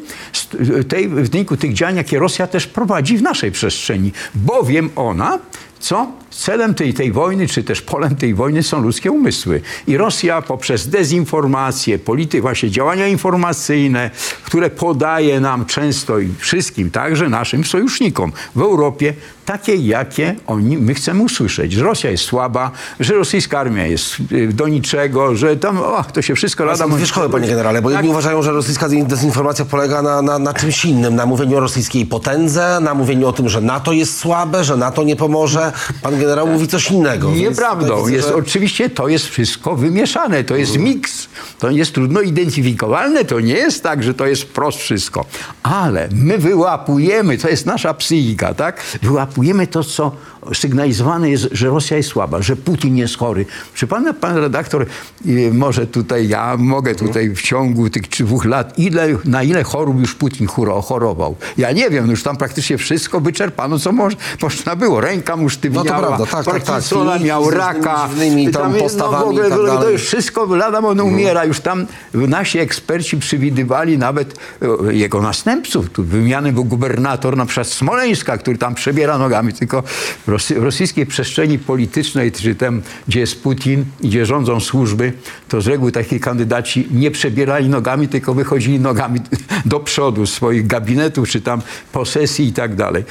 tej, 0.87 1.09
w 1.09 1.29
wyniku 1.29 1.57
tych 1.57 1.73
działań, 1.73 1.95
jakie 1.95 2.19
Rosja 2.19 2.47
też 2.47 2.67
prowadzi 2.67 3.17
w 3.17 3.21
naszej 3.21 3.51
przestrzeni, 3.51 4.11
bowiem 4.35 4.89
ona 4.95 5.39
co? 5.79 6.11
Celem 6.31 6.73
tej, 6.73 6.93
tej 6.93 7.11
wojny, 7.11 7.47
czy 7.47 7.63
też 7.63 7.81
polem 7.81 8.15
tej 8.15 8.33
wojny 8.33 8.63
są 8.63 8.81
ludzkie 8.81 9.11
umysły. 9.11 9.61
I 9.87 9.97
Rosja 9.97 10.41
poprzez 10.41 10.87
dezinformację, 10.87 11.99
politykę, 11.99 12.41
właśnie 12.41 12.69
działania 12.71 13.07
informacyjne, 13.07 14.11
które 14.43 14.69
podaje 14.69 15.39
nam 15.39 15.65
często 15.65 16.19
i 16.19 16.29
wszystkim, 16.37 16.91
także 16.91 17.29
naszym 17.29 17.63
sojusznikom 17.63 18.31
w 18.55 18.61
Europie, 18.61 19.13
takie, 19.49 19.75
jakie 19.75 20.35
oni, 20.47 20.77
my 20.77 20.93
chcemy 20.93 21.23
usłyszeć. 21.23 21.73
Że 21.73 21.83
Rosja 21.83 22.11
jest 22.11 22.23
słaba, 22.23 22.71
że 22.99 23.13
rosyjska 23.13 23.59
armia 23.59 23.85
jest 23.87 24.15
y, 24.31 24.47
do 24.47 24.67
niczego, 24.67 25.35
że 25.35 25.57
tam, 25.57 25.77
o, 25.77 26.03
to 26.13 26.21
się 26.21 26.35
wszystko 26.35 26.65
lada... 26.65 26.87
Dwie 26.87 27.05
szkoły, 27.05 27.29
panie 27.29 27.47
generale, 27.47 27.81
bo 27.81 27.89
Tak. 27.89 27.97
jedni 27.97 28.09
uważają, 28.11 28.43
że 28.43 28.51
rosyjska 28.51 28.89
dezinformacja 28.89 29.65
polega 29.65 30.01
na, 30.01 30.21
na, 30.21 30.39
na 30.39 30.53
czymś 30.53 30.85
innym, 30.85 31.15
na 31.15 31.25
mówieniu 31.25 31.57
o 31.57 31.59
rosyjskiej 31.59 32.05
potędze, 32.05 32.79
na 32.81 32.93
mówieniu 32.93 33.27
o 33.27 33.33
tym, 33.33 33.49
że 33.49 33.61
NATO 33.61 33.91
jest 33.91 34.17
słabe, 34.17 34.63
że 34.63 34.77
NATO 34.77 35.03
nie 35.03 35.15
pomoże. 35.15 35.71
Pan 36.01 36.19
generał 36.19 36.47
mówi 36.47 36.67
coś 36.67 36.91
innego. 36.91 37.31
Nieprawdą. 37.31 37.97
widzę, 38.03 38.15
Jest, 38.15 38.27
że- 38.27 38.35
Oczywiście 38.35 38.89
to 38.89 39.07
jest 39.07 39.25
wszystko 39.25 39.75
wymieszane, 39.75 40.43
to 40.43 40.55
jest 40.55 40.77
miks. 40.77 41.27
To 41.59 41.69
jest 41.69 41.93
trudno 41.93 42.21
identyfikowalne, 42.21 43.25
to 43.25 43.39
nie 43.39 43.53
jest 43.53 43.83
tak, 43.83 44.03
że 44.03 44.13
to 44.13 44.25
jest 44.27 44.41
wprost 44.41 44.77
wszystko. 44.79 45.25
Ale 45.63 46.09
my 46.11 46.37
wyłapujemy, 46.37 47.37
to 47.37 47.49
jest 47.49 47.65
nasza 47.65 47.93
psychika, 47.93 48.53
tak? 48.53 48.81
Wyłapujemy 49.01 49.38
to, 49.71 49.83
co 49.83 50.11
sygnalizowane 50.53 51.29
jest, 51.29 51.47
że 51.51 51.67
Rosja 51.67 51.97
jest 51.97 52.09
słaba, 52.09 52.41
że 52.41 52.55
Putin 52.55 52.97
jest 52.97 53.17
chory. 53.17 53.45
Czy 53.73 53.87
pan, 53.87 54.13
pan 54.13 54.37
redaktor, 54.37 54.85
y, 55.25 55.51
może 55.53 55.87
tutaj 55.87 56.27
ja 56.27 56.57
mogę 56.57 56.95
tutaj 56.95 57.29
w 57.35 57.41
ciągu 57.41 57.89
tych 57.89 58.03
dwóch 58.09 58.45
lat, 58.45 58.79
ile, 58.79 59.07
na 59.25 59.43
ile 59.43 59.63
chorób 59.63 59.99
już 59.99 60.15
Putin 60.15 60.47
choro- 60.47 60.81
chorował? 60.83 61.35
Ja 61.57 61.71
nie 61.71 61.89
wiem, 61.89 62.05
no 62.05 62.11
już 62.11 62.23
tam 62.23 62.37
praktycznie 62.37 62.77
wszystko 62.77 63.19
wyczerpano, 63.19 63.79
co 63.79 63.91
moż, 63.91 64.13
można 64.41 64.75
było. 64.75 65.01
Ręka 65.01 65.35
mu 65.37 65.49
sztywniała, 65.49 65.85
No 65.85 65.93
to 65.93 65.99
prawda, 66.07 66.25
tak, 66.25 66.45
tak, 66.45 66.63
tak. 66.63 66.83
I- 67.21 67.23
miał 67.23 67.49
raka. 67.49 68.07
dziwnymi 68.09 68.51
tam 68.51 68.71
jest, 68.71 68.83
postawami 68.83 69.25
w 69.25 69.27
ogóle, 69.27 69.47
i 69.47 69.49
tak 69.49 69.59
to- 69.59 69.65
to 69.65 69.73
dalej. 69.73 69.93
już 69.93 70.01
wszystko, 70.01 70.55
lada 70.55 70.79
on 70.79 70.99
umiera. 70.99 71.45
Już 71.45 71.59
tam 71.59 71.85
nasi 72.13 72.59
eksperci 72.59 73.17
przewidywali 73.17 73.97
nawet 73.97 74.39
e, 74.87 74.93
jego 74.93 75.21
następców. 75.21 75.89
Tu 75.89 76.03
wymiany 76.03 76.53
był 76.53 76.65
gubernator 76.65 77.37
na 77.37 77.45
przykład 77.45 77.67
Smoleńska, 77.67 78.37
który 78.37 78.57
tam 78.57 78.75
przebiera 78.75 79.17
nogami. 79.19 79.53
Tylko 79.53 79.83
w 80.25 80.27
rosy, 80.27 80.55
rosyjskiej 80.55 81.05
przestrzeni 81.05 81.59
politycznej, 81.59 82.31
czy 82.31 82.55
tam, 82.55 82.81
gdzie 83.07 83.19
jest 83.19 83.43
Putin, 83.43 83.85
gdzie 84.01 84.25
rządzą 84.25 84.59
służby, 84.59 85.13
to 85.47 85.61
z 85.61 85.67
reguły 85.67 85.91
taki 85.91 86.19
kandydaci 86.19 86.87
nie 86.91 87.11
przebierali 87.11 87.69
nogami, 87.69 88.07
tylko 88.07 88.33
wychodzili 88.33 88.79
nogami 88.79 89.19
do 89.65 89.79
przodu 89.79 90.25
swoich 90.25 90.67
gabinetów, 90.67 91.29
czy 91.29 91.41
tam 91.41 91.61
posesji 91.91 92.47
i 92.47 92.53
tak 92.53 92.75
dalej. 92.75 93.03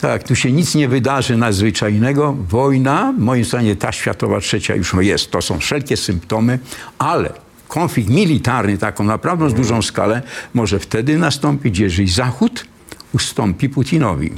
Tak, 0.00 0.22
tu 0.22 0.36
się 0.36 0.52
nic 0.52 0.74
nie 0.74 0.88
wydarzy 0.88 1.36
nadzwyczajnego. 1.36 2.36
Wojna, 2.48 3.14
moim 3.18 3.44
zdaniem 3.44 3.76
ta 3.76 3.92
światowa 3.92 4.40
trzecia 4.40 4.74
już 4.74 4.94
jest. 5.00 5.30
To 5.30 5.42
są 5.42 5.58
wszelkie 5.58 5.96
symptomy, 5.96 6.58
ale 6.98 7.32
konflikt 7.68 8.10
militarny, 8.10 8.78
taką 8.78 9.04
naprawdę 9.04 9.50
z 9.50 9.54
dużą 9.54 9.82
skalę, 9.82 10.22
może 10.54 10.78
wtedy 10.78 11.18
nastąpić, 11.18 11.78
jeżeli 11.78 12.08
Zachód 12.08 12.64
ustąpi 13.12 13.68
Putinowi. 13.68 14.32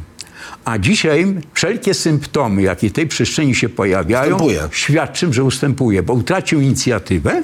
A 0.65 0.79
dzisiaj 0.79 1.35
wszelkie 1.55 1.95
symptomy, 1.95 2.63
jakie 2.63 2.91
tej 2.91 3.07
przestrzeni 3.07 3.55
się 3.55 3.69
pojawiają, 3.69 4.31
Ustępuje. 4.35 4.61
świadczą, 4.71 5.33
że 5.33 5.45
ustępuje, 5.45 6.03
bo 6.03 6.13
utracił 6.13 6.61
inicjatywę, 6.61 7.43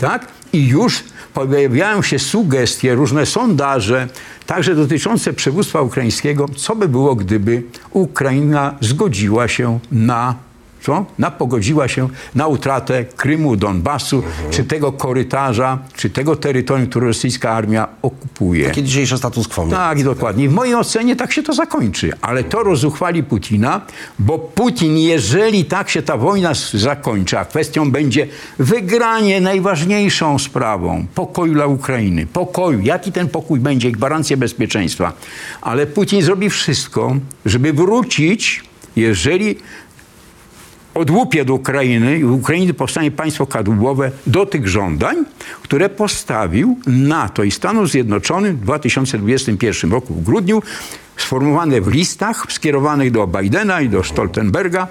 tak? 0.00 0.26
I 0.52 0.68
już 0.68 1.04
pojawiają 1.34 2.02
się 2.02 2.18
sugestie, 2.18 2.94
różne 2.94 3.26
sondaże, 3.26 4.08
także 4.46 4.74
dotyczące 4.74 5.32
przywództwa 5.32 5.80
ukraińskiego, 5.80 6.46
co 6.56 6.76
by 6.76 6.88
było, 6.88 7.14
gdyby 7.14 7.62
Ukraina 7.90 8.74
zgodziła 8.80 9.48
się 9.48 9.78
na 9.92 10.34
co? 10.86 11.04
Na, 11.18 11.30
pogodziła 11.30 11.88
się 11.88 12.08
na 12.34 12.46
utratę 12.46 13.04
Krymu, 13.04 13.56
Donbasu, 13.56 14.22
czy 14.50 14.64
tego 14.64 14.92
korytarza, 14.92 15.78
czy 15.96 16.10
tego 16.10 16.36
terytorium, 16.36 16.88
które 16.88 17.06
rosyjska 17.06 17.50
armia 17.50 17.88
okupuje. 18.02 18.66
Taki 18.66 18.82
dzisiejszy 18.82 19.18
status 19.18 19.48
quo. 19.48 19.66
Tak, 19.66 20.04
dokładnie. 20.04 20.48
W 20.48 20.52
mojej 20.52 20.74
ocenie 20.74 21.16
tak 21.16 21.32
się 21.32 21.42
to 21.42 21.52
zakończy. 21.52 22.12
Ale 22.20 22.44
to 22.44 22.62
rozuchwali 22.62 23.22
Putina, 23.22 23.80
bo 24.18 24.38
Putin, 24.38 24.98
jeżeli 24.98 25.64
tak 25.64 25.90
się 25.90 26.02
ta 26.02 26.16
wojna 26.16 26.52
zakończy, 26.74 27.38
a 27.38 27.44
kwestią 27.44 27.90
będzie 27.90 28.26
wygranie 28.58 29.40
najważniejszą 29.40 30.38
sprawą 30.38 31.06
pokoju 31.14 31.54
dla 31.54 31.66
Ukrainy. 31.66 32.26
Pokoju. 32.26 32.80
Jaki 32.80 33.12
ten 33.12 33.28
pokój 33.28 33.60
będzie? 33.60 33.90
Gwarancję 33.92 34.36
bezpieczeństwa. 34.36 35.12
Ale 35.60 35.86
Putin 35.86 36.22
zrobi 36.22 36.50
wszystko, 36.50 37.16
żeby 37.44 37.72
wrócić, 37.72 38.62
jeżeli 38.96 39.56
odłupie 40.96 41.44
do 41.44 41.54
Ukrainy 41.54 42.18
i 42.18 42.24
w 42.24 42.32
Ukrainie 42.32 42.74
powstanie 42.74 43.10
państwo 43.10 43.46
kadłubowe 43.46 44.10
do 44.26 44.46
tych 44.46 44.68
żądań, 44.68 45.16
które 45.62 45.88
postawił 45.88 46.78
NATO 46.86 47.44
i 47.44 47.50
Stanów 47.50 47.90
Zjednoczonych 47.90 48.58
w 48.58 48.60
2021 48.60 49.92
roku 49.92 50.14
w 50.14 50.22
grudniu, 50.22 50.62
sformułowane 51.16 51.80
w 51.80 51.88
listach 51.88 52.46
skierowanych 52.48 53.10
do 53.10 53.26
Bidena 53.26 53.80
i 53.80 53.88
do 53.88 54.04
Stoltenberga, 54.04 54.88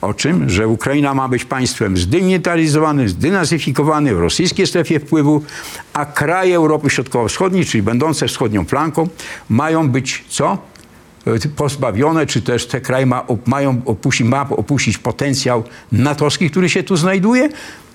o 0.00 0.14
czym, 0.14 0.50
że 0.50 0.68
Ukraina 0.68 1.14
ma 1.14 1.28
być 1.28 1.44
państwem 1.44 1.96
zdemilitaryzowanym, 1.96 3.08
zdenazyfikowanym 3.08 4.16
w 4.16 4.20
rosyjskiej 4.20 4.66
strefie 4.66 5.00
wpływu, 5.00 5.42
a 5.92 6.06
kraje 6.06 6.56
Europy 6.56 6.90
Środkowo-Wschodniej, 6.90 7.64
czyli 7.64 7.82
będące 7.82 8.28
wschodnią 8.28 8.64
flanką, 8.64 9.08
mają 9.48 9.88
być 9.88 10.24
co? 10.28 10.58
E, 11.26 11.48
pozbawione, 11.56 12.26
czy 12.26 12.42
też 12.42 12.66
te 12.66 12.80
kraje 12.80 13.06
ma, 13.06 13.24
mają 13.46 13.80
opuścić, 13.84 14.26
ma 14.26 14.48
opuścić 14.48 14.98
potencjał 14.98 15.64
natowski, 15.92 16.50
który 16.50 16.68
się 16.68 16.82
tu 16.82 16.96
znajduje, 16.96 17.48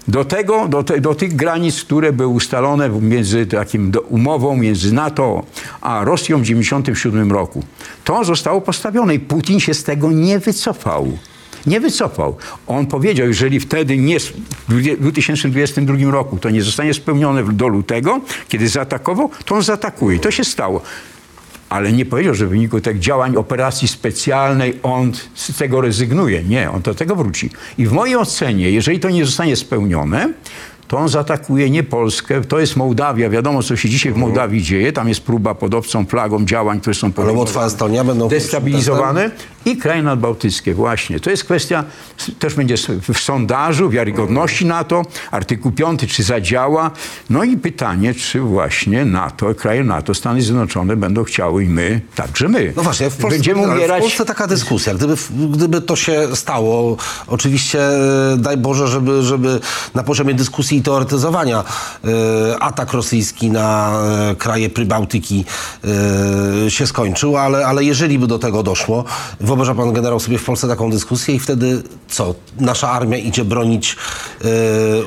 do 0.08 0.26
tego, 0.26 0.68
do, 0.68 0.84
te, 0.84 1.02
do 1.02 1.16
tych 1.16 1.36
granic, 1.36 1.84
które 1.84 2.14
były 2.14 2.34
ustalone 2.34 2.90
między 2.90 3.46
takim 3.46 3.92
do, 3.92 4.02
umową 4.02 4.58
między 4.58 4.94
NATO 4.94 5.44
a 5.82 6.04
Rosją 6.04 6.38
w 6.38 6.42
1997 6.42 7.32
roku. 7.32 7.64
To 8.04 8.24
zostało 8.24 8.62
postawione 8.62 9.16
i 9.16 9.20
Putin 9.20 9.60
się 9.60 9.74
z 9.74 9.84
tego 9.84 10.12
nie 10.12 10.40
wycofał. 10.40 11.18
Nie 11.66 11.80
wycofał. 11.80 12.36
On 12.68 12.86
powiedział, 12.86 13.28
jeżeli 13.28 13.60
wtedy 13.60 13.98
nie, 13.98 14.20
w 14.20 14.98
2022 15.00 16.12
roku 16.12 16.38
to 16.38 16.50
nie 16.50 16.62
zostanie 16.62 16.94
spełnione 16.94 17.44
do 17.44 17.68
lutego, 17.68 18.22
kiedy 18.48 18.68
zaatakował, 18.68 19.30
to 19.46 19.56
on 19.56 19.64
zaatakuje. 19.64 20.20
To 20.20 20.32
się 20.32 20.44
stało. 20.44 20.82
Ale 21.74 21.94
nie 21.94 22.06
powiedział, 22.06 22.34
że 22.34 22.48
w 22.48 22.50
wyniku 22.50 22.82
tych 22.82 23.00
działań 23.00 23.36
operacji 23.36 23.88
specjalnej 23.88 24.80
on 24.84 25.12
z 25.36 25.58
tego 25.58 25.82
rezygnuje. 25.82 26.44
Nie, 26.44 26.72
on 26.72 26.82
do 26.82 26.96
tego 26.96 27.16
wróci. 27.16 27.50
I 27.78 27.88
w 27.88 27.92
mojej 27.92 28.16
ocenie, 28.16 28.72
jeżeli 28.72 29.00
to 29.00 29.10
nie 29.10 29.26
zostanie 29.26 29.56
spełnione, 29.56 30.34
to 30.94 31.00
on 31.00 31.10
zaatakuje 31.10 31.70
nie 31.70 31.84
Polskę, 31.84 32.42
to 32.42 32.60
jest 32.60 32.76
Mołdawia. 32.76 33.30
Wiadomo, 33.30 33.64
co 33.64 33.76
się 33.76 33.90
dzisiaj 33.90 34.14
w 34.14 34.18
Mołdawii 34.18 34.64
dzieje. 34.64 34.92
Tam 34.92 35.10
jest 35.10 35.22
próba 35.22 35.56
pod 35.56 35.74
obcą 35.74 36.06
flagą 36.06 36.46
działań, 36.46 36.80
które 36.80 36.94
są 36.94 37.12
Ale 37.18 37.34
Łotwa, 37.34 37.66
Estonia 37.66 38.04
będą 38.04 38.28
destabilizowane 38.28 39.32
i 39.66 39.78
kraje 39.78 40.04
nadbałtyckie 40.04 40.74
właśnie. 40.74 41.20
To 41.20 41.30
jest 41.30 41.44
kwestia, 41.44 41.84
też 42.40 42.54
będzie 42.54 42.76
w 43.14 43.20
sondażu 43.20 43.90
wiarygodności 43.90 44.66
NATO, 44.66 45.02
artykuł 45.32 45.72
5, 45.72 46.02
czy 46.08 46.24
zadziała. 46.24 46.92
No 47.30 47.44
i 47.44 47.58
pytanie, 47.58 48.14
czy 48.14 48.40
właśnie 48.40 49.06
NATO, 49.06 49.56
kraje 49.56 49.84
NATO, 49.84 50.14
Stany 50.14 50.42
Zjednoczone 50.42 50.96
będą 50.96 51.24
chciały 51.24 51.64
i 51.64 51.70
my, 51.70 52.02
także 52.16 52.50
my. 52.50 52.74
No 52.76 52.84
właśnie, 52.84 53.10
w 53.10 53.18
Polsce, 53.18 53.30
Będziemy 53.30 53.62
umierać. 53.62 54.00
w 54.00 54.04
Polsce 54.04 54.26
taka 54.26 54.48
dyskusja. 54.48 54.94
Gdyby, 54.94 55.16
gdyby 55.52 55.82
to 55.82 55.96
się 55.96 56.36
stało, 56.36 56.98
oczywiście 57.28 57.80
e, 58.34 58.38
daj 58.38 58.58
Boże, 58.58 58.88
żeby, 58.88 59.24
żeby 59.24 59.60
na 59.96 60.04
poziomie 60.04 60.34
dyskusji 60.34 60.83
i 60.84 60.86
teoretyzowania 60.86 61.64
e, 62.54 62.60
atak 62.64 62.94
rosyjski 62.94 63.52
na 63.52 63.92
e, 64.32 64.36
kraje 64.36 64.70
Prybałtyki 64.70 65.46
e, 66.66 66.72
się 66.72 66.88
skończył, 66.88 67.38
ale, 67.38 67.66
ale 67.68 67.84
jeżeli 67.84 68.20
by 68.20 68.28
do 68.28 68.40
tego 68.40 68.64
doszło, 68.64 69.04
wyobraża 69.40 69.76
pan 69.76 69.94
generał 69.94 70.20
sobie 70.20 70.38
w 70.38 70.44
Polsce 70.44 70.68
taką 70.68 70.92
dyskusję 70.92 71.36
i 71.36 71.40
wtedy 71.40 71.84
co? 72.08 72.36
Nasza 72.60 72.92
armia 72.92 73.18
idzie 73.18 73.46
bronić 73.46 73.96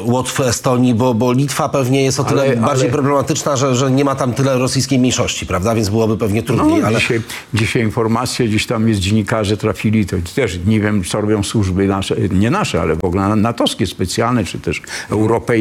Łotwy, 0.04 0.44
Estonii, 0.44 0.94
bo, 0.94 1.14
bo 1.14 1.32
Litwa 1.32 1.68
pewnie 1.68 2.02
jest 2.04 2.20
o 2.20 2.24
tyle 2.24 2.42
Ale- 2.42 2.56
bardziej 2.56 2.86
ale- 2.86 2.92
problematyczna, 2.92 3.56
że, 3.56 3.76
że 3.76 3.90
nie 3.90 4.04
ma 4.04 4.14
tam 4.14 4.32
tyle 4.34 4.58
rosyjskiej 4.58 4.98
mniejszości, 4.98 5.46
prawda? 5.46 5.74
Więc 5.74 5.88
byłoby 5.88 6.16
pewnie 6.16 6.42
trudniej, 6.42 6.80
No, 6.80 6.86
ale... 6.86 6.98
dzisiaj, 6.98 7.20
dzisiaj 7.54 7.82
informacje, 7.82 8.48
gdzieś 8.48 8.66
tam 8.66 8.88
jest 8.88 9.00
dziennikarze 9.00 9.56
trafili, 9.56 10.06
to 10.06 10.16
też 10.34 10.58
nie 10.66 10.80
wiem, 10.80 11.04
co 11.04 11.20
robią 11.20 11.42
służby 11.42 11.86
nasze, 11.86 12.14
nie 12.30 12.50
nasze, 12.50 12.80
ale 12.82 12.96
w 12.96 13.04
ogóle 13.04 13.36
natowskie 13.36 13.86
specjalne, 13.86 14.44
czy 14.44 14.58
też 14.60 14.82
europejskie. 15.10 15.56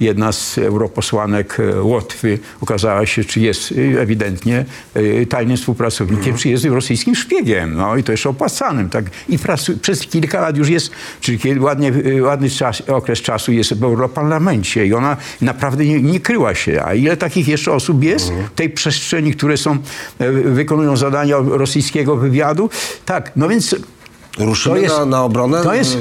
Jedna 0.00 0.32
z 0.32 0.58
europosłanek 0.58 1.60
e, 1.60 1.82
Łotwy 1.82 2.38
okazała 2.60 3.06
się, 3.06 3.24
czy 3.24 3.40
jest 3.40 3.72
e, 3.72 4.00
ewidentnie 4.00 4.64
e, 4.94 5.26
tajnym 5.26 5.56
współpracownikiem, 5.56 6.36
czy 6.36 6.48
jest 6.48 6.64
rosyjskim 6.64 7.14
szpiegiem. 7.14 7.74
No 7.74 7.96
i 7.96 8.02
to 8.02 8.12
jeszcze 8.12 8.28
opłacanym. 8.28 8.90
Tak? 8.90 9.04
I 9.28 9.38
przez 9.82 10.00
kilka 10.00 10.40
lat 10.40 10.56
już 10.56 10.68
jest, 10.68 10.90
czyli 11.20 11.38
kiedy 11.38 11.60
ładnie, 11.60 11.92
ładny 12.22 12.50
czas, 12.50 12.82
okres 12.88 13.22
czasu 13.22 13.52
jest 13.52 13.74
w 13.74 13.84
Europarlamencie 13.84 14.86
i 14.86 14.94
ona 14.94 15.16
naprawdę 15.40 15.84
nie, 15.84 16.02
nie 16.02 16.20
kryła 16.20 16.54
się. 16.54 16.82
A 16.84 16.94
ile 16.94 17.16
takich 17.16 17.48
jeszcze 17.48 17.72
osób 17.72 18.04
jest 18.04 18.32
w 18.32 18.54
tej 18.54 18.70
przestrzeni, 18.70 19.34
które 19.34 19.56
są, 19.56 19.78
wykonują 20.44 20.96
zadania 20.96 21.36
rosyjskiego 21.38 22.16
wywiadu? 22.16 22.70
Tak, 23.04 23.32
no 23.36 23.48
więc 23.48 23.76
Ruszymy 24.38 24.82
na, 24.82 25.06
na 25.06 25.24
obronę? 25.24 25.62
to 25.62 25.74
jest, 25.74 25.96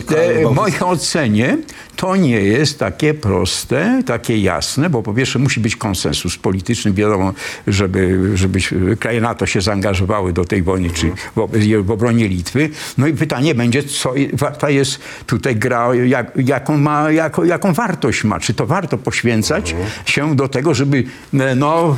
w 0.52 0.52
mojej 0.56 0.80
ocenie, 0.80 1.58
to 1.96 2.16
nie 2.16 2.42
jest 2.42 2.80
takie 2.80 3.14
proste, 3.14 4.04
takie 4.06 4.38
jasne, 4.38 4.90
bo 4.90 5.04
po 5.04 5.14
pierwsze 5.14 5.40
musi 5.40 5.60
być 5.60 5.76
konsensus 5.76 6.38
polityczny, 6.38 6.94
wiadomo, 6.94 7.34
żeby, 7.68 8.32
żeby 8.38 8.60
kraje 9.00 9.22
NATO 9.22 9.46
się 9.46 9.62
zaangażowały 9.62 10.34
do 10.34 10.46
tej 10.46 10.64
wojny, 10.64 10.90
czy 10.90 11.12
w, 11.36 11.92
obronie 11.92 12.28
Litwy. 12.28 12.70
No 12.98 13.08
i 13.08 13.14
pytanie 13.14 13.56
będzie, 13.56 13.84
co 13.84 14.14
warta 14.34 14.70
jest 14.70 15.00
tutaj 15.26 15.56
gra, 15.56 15.96
jak, 15.96 16.32
jaką, 16.36 16.78
ma, 16.78 17.12
jako, 17.12 17.46
jaką 17.46 17.74
wartość 17.74 18.24
ma. 18.24 18.40
Czy 18.40 18.54
to 18.54 18.66
warto 18.66 18.98
poświęcać 18.98 19.76
się 20.06 20.36
do 20.36 20.48
tego, 20.48 20.74
żeby 20.74 21.04
no, 21.56 21.98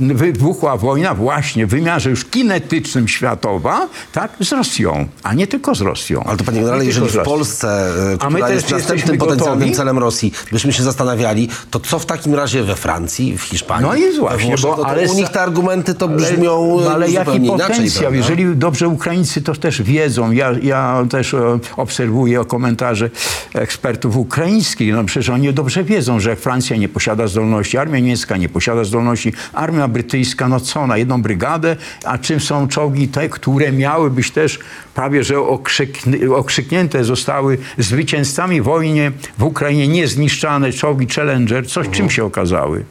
wybuchła 0.00 0.76
wojna 0.76 1.14
właśnie 1.14 1.66
w 1.66 1.70
wymiarze 1.70 2.10
już 2.10 2.24
kinetycznym 2.24 3.08
światowa, 3.08 3.88
tak, 4.12 4.32
z 4.40 4.52
Rosją, 4.52 5.08
a 5.22 5.34
nie 5.34 5.46
tylko 5.46 5.74
z 5.74 5.80
Rosją. 5.80 6.24
Ale 6.24 6.36
to 6.36 6.44
panie 6.44 6.60
generale, 6.60 6.86
jeżeli 6.86 7.08
w. 7.08 7.22
Polsce, 7.22 7.68
e, 8.14 8.22
A 8.22 8.30
my 8.30 8.38
która 8.38 8.54
jest 8.54 8.70
następnym 8.70 9.03
jesteśmy 9.12 9.18
potencjalnym 9.18 9.58
gotowi? 9.58 9.76
celem 9.76 9.98
Rosji, 9.98 10.32
byśmy 10.52 10.72
się 10.72 10.82
zastanawiali, 10.82 11.48
to 11.70 11.80
co 11.80 11.98
w 11.98 12.06
takim 12.06 12.34
razie 12.34 12.62
we 12.62 12.74
Francji, 12.76 13.38
w 13.38 13.42
Hiszpanii, 13.42 13.86
No 13.86 13.92
we 14.12 14.20
właśnie, 14.20 14.48
Włoszech, 14.48 14.70
bo- 14.70 14.76
no 14.76 14.82
to 14.82 14.86
ale 14.88 15.08
u 15.08 15.14
nich 15.14 15.28
te 15.28 15.40
argumenty 15.40 15.94
to 15.94 16.08
brzmią 16.08 16.76
ale, 16.80 16.86
e, 16.90 16.94
ale 16.94 17.10
jaki 17.10 17.26
zupełnie 17.26 17.46
inaczej. 17.48 17.68
potencjał? 17.68 18.00
prawda? 18.02 18.16
Jeżeli 18.18 18.56
dobrze 18.56 18.88
Ukraińcy 18.88 19.42
to 19.42 19.54
też 19.54 19.82
wiedzą, 19.82 20.30
ja, 20.30 20.52
ja 20.62 21.06
też 21.10 21.34
e, 21.34 21.58
obserwuję 21.76 22.44
komentarze 22.44 23.10
ekspertów 23.54 24.16
ukraińskich, 24.16 24.92
no 24.94 25.04
przecież 25.04 25.28
oni 25.28 25.52
dobrze 25.52 25.84
wiedzą, 25.84 26.20
że 26.20 26.36
Francja 26.36 26.76
nie 26.76 26.88
posiada 26.88 27.26
zdolności, 27.26 27.78
armia 27.78 27.98
niemiecka 27.98 28.36
nie 28.36 28.48
posiada 28.48 28.84
zdolności, 28.84 29.32
armia 29.52 29.88
brytyjska, 29.88 30.48
no 30.48 30.60
co, 30.60 30.86
na 30.86 30.96
jedną 30.96 31.22
brygadę, 31.22 31.76
a 32.04 32.18
czym 32.18 32.40
są 32.40 32.68
czołgi 32.68 33.08
te, 33.08 33.28
które 33.28 33.72
miały 33.72 34.10
być 34.10 34.30
też 34.30 34.58
prawie, 34.94 35.24
że 35.24 35.34
okrzykn- 35.34 36.34
okrzyknięte 36.34 37.04
zostały 37.04 37.58
zwycięzcami 37.78 38.60
w 38.62 38.68
wojnie 38.94 39.12
w 39.38 39.42
Ukrainie, 39.42 39.88
niezniszczane 39.88 40.72
czołgi 40.72 41.06
Challenger, 41.06 41.68
coś 41.68 41.88
czym 41.90 42.10
się 42.10 42.24
okazały? 42.24 42.84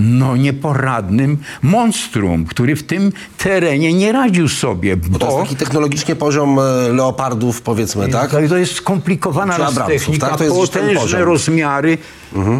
no 0.00 0.36
nieporadnym 0.36 1.38
monstrum, 1.62 2.44
który 2.44 2.76
w 2.76 2.82
tym 2.82 3.12
terenie 3.38 3.92
nie 3.92 4.12
radził 4.12 4.48
sobie, 4.48 4.96
bo, 4.96 5.18
To 5.18 5.26
jest 5.26 5.38
taki 5.38 5.56
technologicznie 5.56 6.16
poziom 6.16 6.58
e, 6.58 6.62
leopardów, 6.92 7.62
powiedzmy, 7.62 8.08
tak? 8.08 8.30
to 8.48 8.56
jest 8.56 8.74
skomplikowana 8.74 9.72
technika, 9.86 10.28
tak? 10.28 10.38
To 10.38 10.44
jest 10.44 10.56
potężne 10.56 11.24
rozmiary 11.24 11.98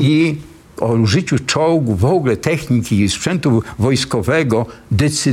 i 0.01 0.37
o 0.81 0.87
użyciu 0.87 1.37
czołgu, 1.47 1.95
w 1.95 2.05
ogóle 2.05 2.37
techniki 2.37 3.09
sprzętu 3.09 3.63
wojskowego, 3.79 4.67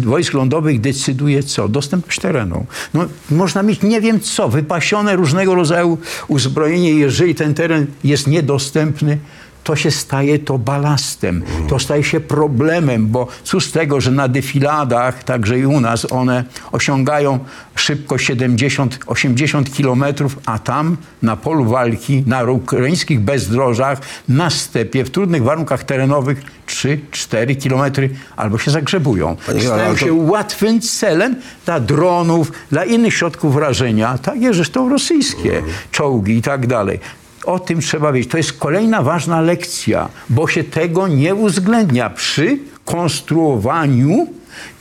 wojsk 0.04 0.34
lądowych 0.34 0.82
decyduje 0.82 1.44
co? 1.44 1.68
Dostępność 1.68 2.20
terenu. 2.20 2.66
No, 2.94 3.06
można 3.32 3.64
mieć 3.64 3.82
nie 3.82 4.02
wiem 4.02 4.20
co, 4.20 4.50
wypasione 4.50 5.16
różnego 5.16 5.56
rodzaju 5.56 5.98
uzbrojenie, 6.28 6.92
jeżeli 6.92 7.36
ten 7.36 7.54
teren 7.54 7.88
jest 8.04 8.28
niedostępny, 8.28 9.18
to 9.66 9.76
się 9.76 9.92
staje 9.92 10.40
to 10.40 10.58
balastem, 10.58 11.44
to 11.68 11.80
staje 11.80 12.04
się 12.04 12.20
problemem, 12.20 13.08
bo 13.08 13.28
cóż 13.44 13.66
z 13.66 13.72
tego, 13.72 14.02
że 14.02 14.12
na 14.12 14.28
defiladach, 14.28 15.24
także 15.24 15.60
i 15.60 15.66
u 15.66 15.80
nas, 15.82 16.12
one 16.12 16.44
osiągają 16.72 17.40
szybkość 17.76 18.30
70-80 18.30 19.64
kilometrów, 19.74 20.40
a 20.46 20.60
tam 20.60 20.98
na 21.22 21.36
polu 21.36 21.66
walki, 21.66 22.24
na 22.28 22.44
ukraińskich 22.44 23.20
bezdrożach, 23.20 24.00
na 24.30 24.50
stepie, 24.50 25.04
w 25.04 25.10
trudnych 25.10 25.44
warunkach 25.44 25.84
terenowych 25.84 26.42
3-4 26.68 27.58
kilometry 27.58 28.10
albo 28.36 28.58
się 28.58 28.72
zagrzebują. 28.72 29.36
Panie 29.46 29.62
Stają 29.62 29.92
to- 29.92 29.98
się 29.98 30.14
łatwym 30.14 30.82
celem 30.82 31.36
dla 31.66 31.80
dronów, 31.80 32.52
dla 32.72 32.86
innych 32.86 33.14
środków 33.14 33.54
wrażenia, 33.54 34.18
takie 34.18 34.54
zresztą 34.54 34.90
rosyjskie, 34.90 35.62
czołgi 35.92 36.38
i 36.38 36.42
tak 36.42 36.68
dalej. 36.68 37.00
O 37.46 37.60
tym 37.60 37.82
trzeba 37.82 38.12
wiedzieć. 38.12 38.32
To 38.32 38.38
jest 38.38 38.54
kolejna 38.54 39.02
ważna 39.02 39.42
lekcja, 39.42 40.10
bo 40.30 40.48
się 40.48 40.64
tego 40.64 41.08
nie 41.08 41.36
uwzględnia 41.36 42.10
przy 42.10 42.60
konstruowaniu 42.86 44.28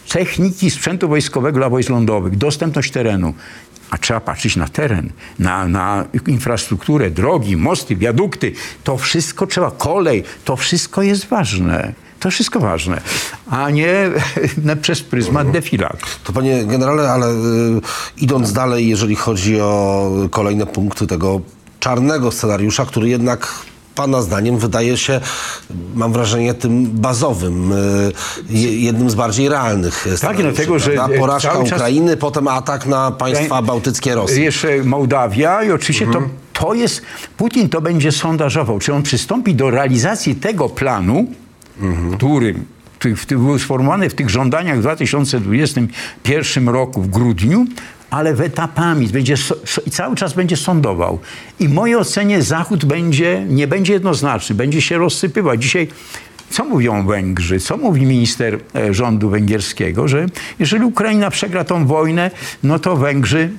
techniki 0.08 0.70
sprzętu 0.70 1.08
wojskowego 1.08 1.58
dla 1.58 1.68
wojsk 1.68 1.90
lądowych, 1.90 2.36
dostępność 2.36 2.90
terenu. 2.90 3.34
A 3.90 3.98
trzeba 3.98 4.20
patrzeć 4.20 4.56
na 4.56 4.68
teren, 4.68 5.10
na, 5.38 5.68
na 5.68 6.04
infrastrukturę, 6.26 7.10
drogi, 7.10 7.56
mosty, 7.56 7.96
wiadukty. 7.96 8.52
To 8.84 8.96
wszystko 8.96 9.46
trzeba, 9.46 9.70
kolej, 9.70 10.24
to 10.44 10.56
wszystko 10.56 11.02
jest 11.02 11.26
ważne. 11.26 11.92
To 12.20 12.30
wszystko 12.30 12.60
ważne, 12.60 13.00
a 13.50 13.70
nie 13.70 14.10
przez 14.82 15.02
pryzmat 15.02 15.50
defilad. 15.50 15.96
To 16.24 16.32
panie 16.32 16.64
generale, 16.64 17.10
ale 17.10 17.26
y, 17.30 17.34
idąc 18.16 18.52
dalej, 18.52 18.88
jeżeli 18.88 19.14
chodzi 19.14 19.60
o 19.60 20.10
kolejne 20.30 20.66
punkty 20.66 21.06
tego 21.06 21.40
czarnego 21.88 22.32
scenariusza, 22.32 22.86
który 22.86 23.08
jednak 23.08 23.48
Pana 23.94 24.22
zdaniem 24.22 24.58
wydaje 24.58 24.96
się, 24.96 25.20
mam 25.94 26.12
wrażenie, 26.12 26.54
tym 26.54 26.86
bazowym, 26.86 27.72
je- 28.50 28.78
jednym 28.80 29.10
z 29.10 29.14
bardziej 29.14 29.48
realnych 29.48 30.06
scenariuszy, 30.16 30.42
dlatego, 30.52 30.78
że, 30.78 30.92
e, 30.92 31.18
Porażka 31.18 31.52
czas- 31.64 31.72
Ukrainy, 31.72 32.16
potem 32.16 32.48
atak 32.48 32.86
na 32.86 33.10
państwa 33.10 33.62
bałtyckie 33.62 34.14
Rosji. 34.14 34.42
Jeszcze 34.44 34.84
Mołdawia 34.84 35.62
i 35.64 35.70
oczywiście 35.70 36.06
to, 36.06 36.22
to 36.52 36.74
jest, 36.74 37.02
Putin 37.36 37.68
to 37.68 37.80
będzie 37.80 38.12
sondażował, 38.12 38.78
czy 38.78 38.92
on 38.94 39.02
przystąpi 39.02 39.54
do 39.54 39.70
realizacji 39.70 40.34
tego 40.36 40.68
planu, 40.68 41.26
który 42.16 42.16
który 42.16 42.54
w- 43.14 43.26
był 43.26 43.58
sformułowany 43.58 44.10
w 44.10 44.14
tych 44.14 44.30
żądaniach 44.30 44.78
w 44.78 44.80
2021 44.80 46.68
roku 46.68 47.02
w 47.02 47.08
grudniu, 47.10 47.66
ale 48.10 48.34
w 48.34 48.40
etapami 48.40 49.08
będzie 49.08 49.34
i 49.86 49.90
cały 49.90 50.16
czas 50.16 50.32
będzie 50.32 50.56
sądował. 50.56 51.18
I 51.60 51.68
w 51.68 51.72
mojej 51.72 51.96
ocenie 51.96 52.42
Zachód 52.42 52.84
będzie, 52.84 53.46
nie 53.48 53.66
będzie 53.66 53.92
jednoznaczny, 53.92 54.54
będzie 54.54 54.80
się 54.80 54.98
rozsypywać. 54.98 55.62
Dzisiaj 55.62 55.88
co 56.50 56.64
mówią 56.64 57.06
Węgrzy, 57.06 57.60
co 57.60 57.76
mówi 57.76 58.06
minister 58.06 58.58
e, 58.74 58.94
rządu 58.94 59.28
węgierskiego, 59.30 60.08
że 60.08 60.26
jeżeli 60.58 60.84
Ukraina 60.84 61.30
przegra 61.30 61.64
tą 61.64 61.86
wojnę, 61.86 62.30
no 62.62 62.78
to 62.78 62.96
Węgrzy 62.96 63.50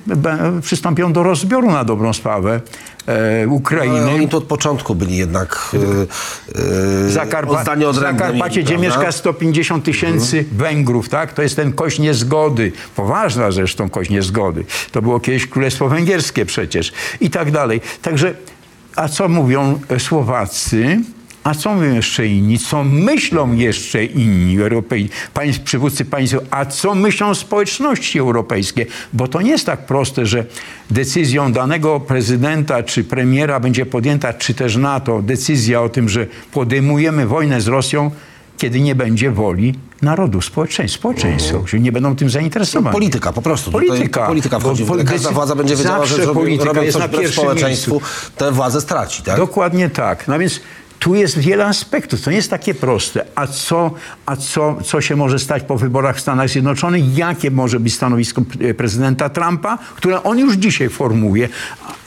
przystąpią 0.62 1.12
do 1.12 1.22
rozbioru 1.22 1.70
na 1.70 1.84
dobrą 1.84 2.12
sprawę 2.12 2.60
e, 3.06 3.46
Ukrainy. 3.48 4.00
Ale 4.00 4.14
oni 4.14 4.28
tu 4.28 4.36
od 4.36 4.44
początku 4.44 4.94
byli 4.94 5.16
jednak 5.16 5.70
yy, 5.72 7.10
Zakarpa- 7.10 7.60
oddani 7.60 7.84
od 7.84 7.98
ręki. 7.98 8.18
Zakarpacie, 8.18 8.62
gdzie 8.62 8.78
mieszka 8.78 9.12
150 9.12 9.84
tysięcy 9.84 10.44
Węgrów, 10.52 11.08
tak? 11.08 11.32
To 11.32 11.42
jest 11.42 11.56
ten 11.56 11.72
kość 11.72 11.98
niezgody. 11.98 12.72
Poważna 12.96 13.50
zresztą 13.50 13.90
kość 13.90 14.10
niezgody. 14.10 14.64
To 14.92 15.02
było 15.02 15.20
kiedyś 15.20 15.46
Królestwo 15.46 15.88
Węgierskie 15.88 16.46
przecież 16.46 16.92
i 17.20 17.30
tak 17.30 17.50
dalej. 17.50 17.80
Także, 18.02 18.34
a 18.96 19.08
co 19.08 19.28
mówią 19.28 19.80
e, 19.88 20.00
Słowacy? 20.00 21.00
A 21.46 21.54
co 21.54 21.74
mówią 21.74 21.94
jeszcze 21.94 22.26
inni? 22.26 22.58
Co 22.58 22.84
myślą 22.84 23.54
jeszcze 23.54 24.04
inni 24.04 24.60
Europej, 24.60 25.08
państw, 25.34 25.62
przywódcy 25.62 26.04
państw? 26.04 26.36
A 26.50 26.64
co 26.64 26.94
myślą 26.94 27.34
społeczności 27.34 28.18
europejskie? 28.18 28.86
Bo 29.12 29.28
to 29.28 29.40
nie 29.40 29.50
jest 29.50 29.66
tak 29.66 29.86
proste, 29.86 30.26
że 30.26 30.44
decyzją 30.90 31.52
danego 31.52 32.00
prezydenta 32.00 32.82
czy 32.82 33.04
premiera 33.04 33.60
będzie 33.60 33.86
podjęta, 33.86 34.32
czy 34.32 34.54
też 34.54 34.76
NATO, 34.76 35.22
decyzja 35.22 35.82
o 35.82 35.88
tym, 35.88 36.08
że 36.08 36.26
podejmujemy 36.52 37.26
wojnę 37.26 37.60
z 37.60 37.68
Rosją, 37.68 38.10
kiedy 38.58 38.80
nie 38.80 38.94
będzie 38.94 39.30
woli 39.30 39.74
narodu, 40.02 40.40
społeczeństw, 40.40 40.98
społeczeństwa, 40.98 41.58
że 41.66 41.80
nie 41.80 41.92
będą 41.92 42.16
tym 42.16 42.30
zainteresowani. 42.30 42.92
Polityka 42.92 43.32
po 43.32 43.42
prostu. 43.42 43.70
Polityka. 43.70 44.26
polityka 44.26 44.58
wchodzi. 44.58 44.84
Bo 44.84 44.94
w. 44.94 45.04
Każda 45.04 45.30
władza 45.30 45.54
będzie 45.54 45.76
wiedziała, 45.76 46.06
że 46.06 46.26
polityka 46.26 46.64
robiąc 46.64 46.86
jest 46.86 46.98
coś 46.98 47.12
na 47.12 47.28
społeczeństwu, 47.28 48.00
tę 48.36 48.52
władzę 48.52 48.80
straci. 48.80 49.22
Tak? 49.22 49.36
Dokładnie 49.36 49.90
tak. 49.90 50.28
No 50.28 50.38
więc 50.38 50.60
tu 50.98 51.14
jest 51.14 51.38
wiele 51.38 51.66
aspektów. 51.66 52.22
To 52.22 52.30
nie 52.30 52.36
jest 52.36 52.50
takie 52.50 52.74
proste. 52.74 53.24
A 53.34 53.46
co, 53.46 53.90
a 54.26 54.36
co, 54.36 54.78
co 54.84 55.00
się 55.00 55.16
może 55.16 55.38
stać 55.38 55.62
po 55.62 55.76
wyborach 55.76 56.16
w 56.16 56.20
Stanach 56.20 56.48
Zjednoczonych? 56.48 57.16
Jakie 57.18 57.50
może 57.50 57.80
być 57.80 57.94
stanowisko 57.94 58.42
p- 58.42 58.74
prezydenta 58.74 59.28
Trumpa, 59.28 59.78
które 59.96 60.22
on 60.22 60.38
już 60.38 60.54
dzisiaj 60.56 60.88
formułuje? 60.88 61.48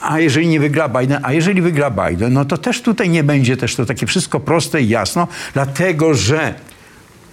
A 0.02 0.10
a 0.10 0.20
jeżeli 0.20 0.48
nie 0.48 0.60
wygra 0.60 0.90
Biden, 0.90 1.20
a 1.24 1.34
jeżeli 1.34 1.62
wygra 1.62 1.92
Biden, 1.92 2.34
no 2.34 2.46
to 2.46 2.58
też 2.58 2.82
tutaj 2.82 3.10
nie 3.10 3.24
będzie 3.24 3.58
też 3.58 3.76
to 3.76 3.86
takie 3.86 4.06
wszystko 4.06 4.40
proste 4.40 4.82
i 4.82 4.90
jasno, 4.90 5.28
dlatego 5.54 6.14
że 6.14 6.54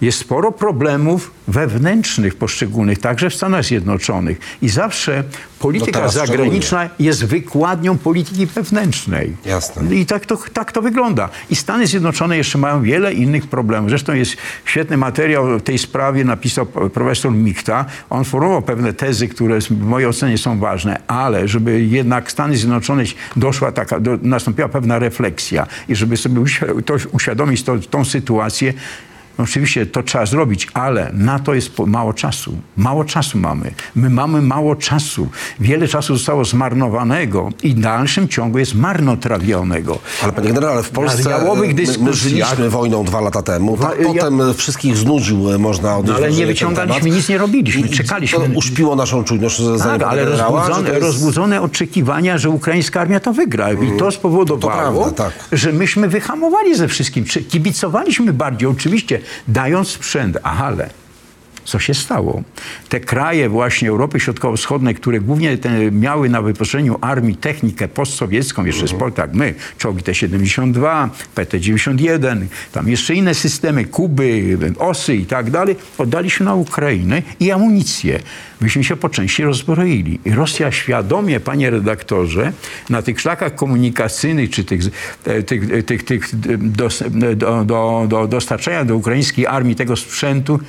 jest 0.01 0.19
sporo 0.19 0.51
problemów 0.51 1.31
wewnętrznych 1.47 2.35
poszczególnych, 2.35 2.99
także 2.99 3.29
w 3.29 3.35
Stanach 3.35 3.65
Zjednoczonych. 3.65 4.39
I 4.61 4.69
zawsze 4.69 5.23
polityka 5.59 5.99
No 5.99 6.09
zagraniczna 6.09 6.89
jest 6.99 7.25
wykładnią 7.25 7.97
polityki 7.97 8.45
wewnętrznej. 8.45 9.35
Jasne. 9.45 9.95
I 9.95 10.05
tak 10.05 10.25
to, 10.25 10.37
tak 10.53 10.71
to 10.71 10.81
wygląda. 10.81 11.29
I 11.49 11.55
Stany 11.55 11.87
Zjednoczone 11.87 12.37
jeszcze 12.37 12.57
mają 12.57 12.81
wiele 12.81 13.13
innych 13.13 13.47
problemów. 13.47 13.89
Zresztą 13.89 14.13
jest 14.13 14.37
świetny 14.65 14.97
materiał 14.97 15.59
w 15.59 15.63
tej 15.63 15.77
sprawie, 15.77 16.23
napisał 16.25 16.65
profesor 16.65 17.31
Michta. 17.31 17.85
On 18.09 18.23
formułował 18.23 18.61
pewne 18.61 18.93
tezy, 18.93 19.27
które 19.27 19.61
w 19.61 19.71
mojej 19.71 20.09
ocenie 20.09 20.37
są 20.37 20.59
ważne, 20.59 21.01
ale 21.07 21.47
żeby 21.47 21.81
jednak 21.81 22.31
Stany 22.31 22.57
Zjednoczone 22.57 23.03
doszła 23.35 23.71
taka, 23.71 23.99
do, 23.99 24.17
nastąpiła 24.21 24.69
pewna 24.69 24.99
refleksja 24.99 25.67
i 25.89 25.95
żeby 25.95 26.17
sobie 26.17 26.41
uświadomić 27.11 27.63
to, 27.63 27.77
tą 27.79 28.05
sytuację, 28.05 28.73
no 29.37 29.43
Oczywiście 29.43 29.85
to 29.85 30.03
trzeba 30.03 30.25
zrobić, 30.25 30.67
ale 30.73 31.11
na 31.13 31.39
to 31.39 31.53
jest 31.53 31.79
mało 31.79 32.13
czasu. 32.13 32.57
Mało 32.77 33.05
czasu 33.05 33.37
mamy. 33.37 33.71
My 33.95 34.09
mamy 34.09 34.41
mało 34.41 34.75
czasu. 34.75 35.27
Wiele 35.59 35.87
czasu 35.87 36.15
zostało 36.17 36.45
zmarnowanego 36.45 37.49
i 37.63 37.69
w 37.73 37.79
dalszym 37.79 38.27
ciągu 38.27 38.57
jest 38.59 38.75
marnotrawionego. 38.75 39.99
Ale 40.23 40.31
panie 40.33 40.47
generale, 40.47 40.83
w 40.83 40.89
Polsce 40.89 41.29
my, 41.55 41.73
my 41.99 42.13
żyliśmy 42.13 42.69
wojną 42.69 43.03
dwa 43.03 43.21
lata 43.21 43.41
temu. 43.41 43.75
Wa- 43.75 43.95
ja- 43.95 44.07
potem 44.07 44.53
wszystkich 44.53 44.97
znudził, 44.97 45.51
e, 45.53 45.57
można 45.57 45.97
odnieść 45.97 46.19
No, 46.19 46.25
ale 46.25 46.35
nie 46.35 46.45
wyciągaliśmy, 46.47 47.09
nic 47.09 47.29
nie 47.29 47.37
robiliśmy, 47.37 47.87
I- 47.87 47.89
czekaliśmy. 47.89 48.39
To 48.39 48.45
uśpiło 48.55 48.95
naszą 48.95 49.23
czujność 49.23 49.61
Tak, 49.83 50.03
ale 50.03 50.25
rozbudzone, 50.25 50.89
jest- 50.89 51.01
rozbudzone 51.01 51.61
oczekiwania, 51.61 52.37
że 52.37 52.49
ukraińska 52.49 53.01
armia 53.01 53.19
to 53.19 53.33
wygra. 53.33 53.71
I 53.73 53.97
to 53.99 54.11
spowodowało, 54.11 55.05
To 55.05 55.13
prawda, 55.13 55.23
tak. 55.23 55.57
że 55.59 55.71
myśmy 55.73 56.07
wyhamowali 56.07 56.75
ze 56.75 56.87
wszystkim. 56.87 57.25
Kibicowaliśmy 57.49 58.33
bardziej, 58.33 58.69
oczywiście, 58.69 59.19
dając 59.47 59.89
sprzęt, 59.89 60.37
ale 60.43 60.89
co 61.67 61.79
się 61.79 61.93
stało? 61.93 62.43
Te 62.89 62.99
kraje 62.99 63.49
właśnie 63.49 63.89
Europy 63.89 64.19
Środkowo-Wschodniej, 64.19 64.95
które 64.95 65.19
głównie 65.19 65.57
miały 65.91 66.29
na 66.29 66.41
wyposażeniu 66.41 66.97
armii 67.01 67.35
technikę 67.35 67.87
postsowiecką, 67.87 68.65
jeszcze 68.65 68.81
Mhm. 68.81 68.97
sport 68.99 69.15
tak 69.15 69.33
my, 69.33 69.53
czołgi 69.77 70.03
T-72, 70.03 71.09
PT-91, 71.35 72.45
tam 72.71 72.89
jeszcze 72.89 73.13
inne 73.13 73.33
systemy, 73.33 73.85
Kuby, 73.85 74.57
Osy 74.79 75.15
i 75.15 75.25
tak 75.25 75.51
dalej, 75.51 75.75
oddaliśmy 75.97 76.45
na 76.45 76.55
Ukrainę 76.55 77.21
i 77.39 77.51
amunicję. 77.51 78.19
Myśmy 78.61 78.83
się 78.83 78.95
po 78.95 79.09
części 79.09 79.43
rozbroili. 79.43 80.19
I 80.25 80.31
Rosja 80.31 80.71
świadomie, 80.71 81.39
panie 81.39 81.69
redaktorze, 81.69 82.51
na 82.89 83.01
tych 83.01 83.21
szlakach 83.21 83.55
komunikacyjnych, 83.55 84.49
czy 84.49 84.63
tych, 84.63 84.81
e, 85.25 85.43
tych, 85.43 85.71
e, 85.71 85.83
tych, 85.83 86.03
tych 86.03 86.29
dos, 86.57 87.03
do, 87.35 87.65
do, 87.65 88.05
do 88.09 88.27
dostarczania 88.27 88.85
do 88.85 88.95
ukraińskiej 88.95 89.47
armii 89.47 89.75
tego 89.75 89.95
sprzętu, 89.95 90.59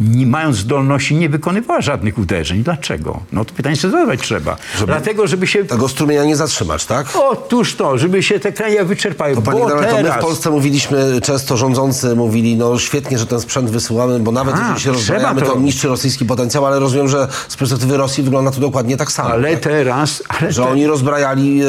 nie 0.00 0.26
mając 0.26 0.56
zdolności, 0.56 1.14
nie 1.14 1.28
wykonywała 1.28 1.80
żadnych 1.80 2.18
uderzeń. 2.18 2.62
Dlaczego? 2.62 3.20
No 3.32 3.44
to 3.44 3.54
pytanie 3.54 3.76
sobie 3.76 3.92
zadawać 3.92 4.20
trzeba. 4.20 4.56
Dlatego, 4.86 5.26
żeby 5.26 5.46
się... 5.46 5.64
Tego 5.64 5.88
strumienia 5.88 6.24
nie 6.24 6.36
zatrzymać, 6.36 6.86
tak? 6.86 7.06
Otóż 7.30 7.74
to, 7.74 7.98
żeby 7.98 8.22
się 8.22 8.40
te 8.40 8.52
kraje 8.52 8.84
wyczerpały. 8.84 9.34
To 9.34 9.42
panie 9.42 9.60
bo 9.60 9.66
generale, 9.66 9.90
to 9.90 9.96
my 9.96 10.02
w 10.02 10.06
teraz... 10.06 10.24
Polsce 10.24 10.50
mówiliśmy, 10.50 11.20
często 11.22 11.56
rządzący 11.56 12.16
mówili, 12.16 12.56
no 12.56 12.78
świetnie, 12.78 13.18
że 13.18 13.26
ten 13.26 13.40
sprzęt 13.40 13.70
wysyłamy, 13.70 14.20
bo 14.20 14.32
nawet 14.32 14.54
A, 14.54 14.58
jeżeli 14.58 14.80
się 14.80 14.92
rozbrajamy, 14.92 15.40
to 15.42 15.46
to- 15.52 15.60
niszczy 15.60 15.88
rosyjski 15.88 16.24
potencjał, 16.24 16.66
ale 16.66 16.78
rozumiem, 16.78 17.08
że 17.08 17.28
z 17.48 17.56
perspektywy 17.56 17.96
Rosji 17.96 18.22
wygląda 18.22 18.50
to 18.50 18.60
dokładnie 18.60 18.96
tak 18.96 19.12
samo. 19.12 19.30
Ale 19.30 19.50
tak? 19.50 19.60
teraz... 19.60 20.22
Ale 20.28 20.52
Że 20.52 20.62
te- 20.62 20.68
oni 20.68 20.86
rozbrajali 20.86 21.60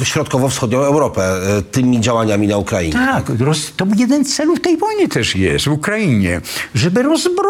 e, 0.00 0.04
środkowo-wschodnią 0.04 0.78
Europę 0.82 1.22
e, 1.58 1.62
tymi 1.62 2.00
działaniami 2.00 2.48
na 2.48 2.56
Ukrainie. 2.56 2.92
Tak, 2.92 3.30
roz, 3.40 3.72
to 3.76 3.86
jeden 3.96 4.24
z 4.24 4.36
celów 4.36 4.60
tej 4.60 4.76
wojny 4.76 5.08
też 5.08 5.36
jest 5.36 5.64
w 5.64 5.72
Ukrainie, 5.72 6.40
żeby 6.74 7.02
rozbroić, 7.02 7.45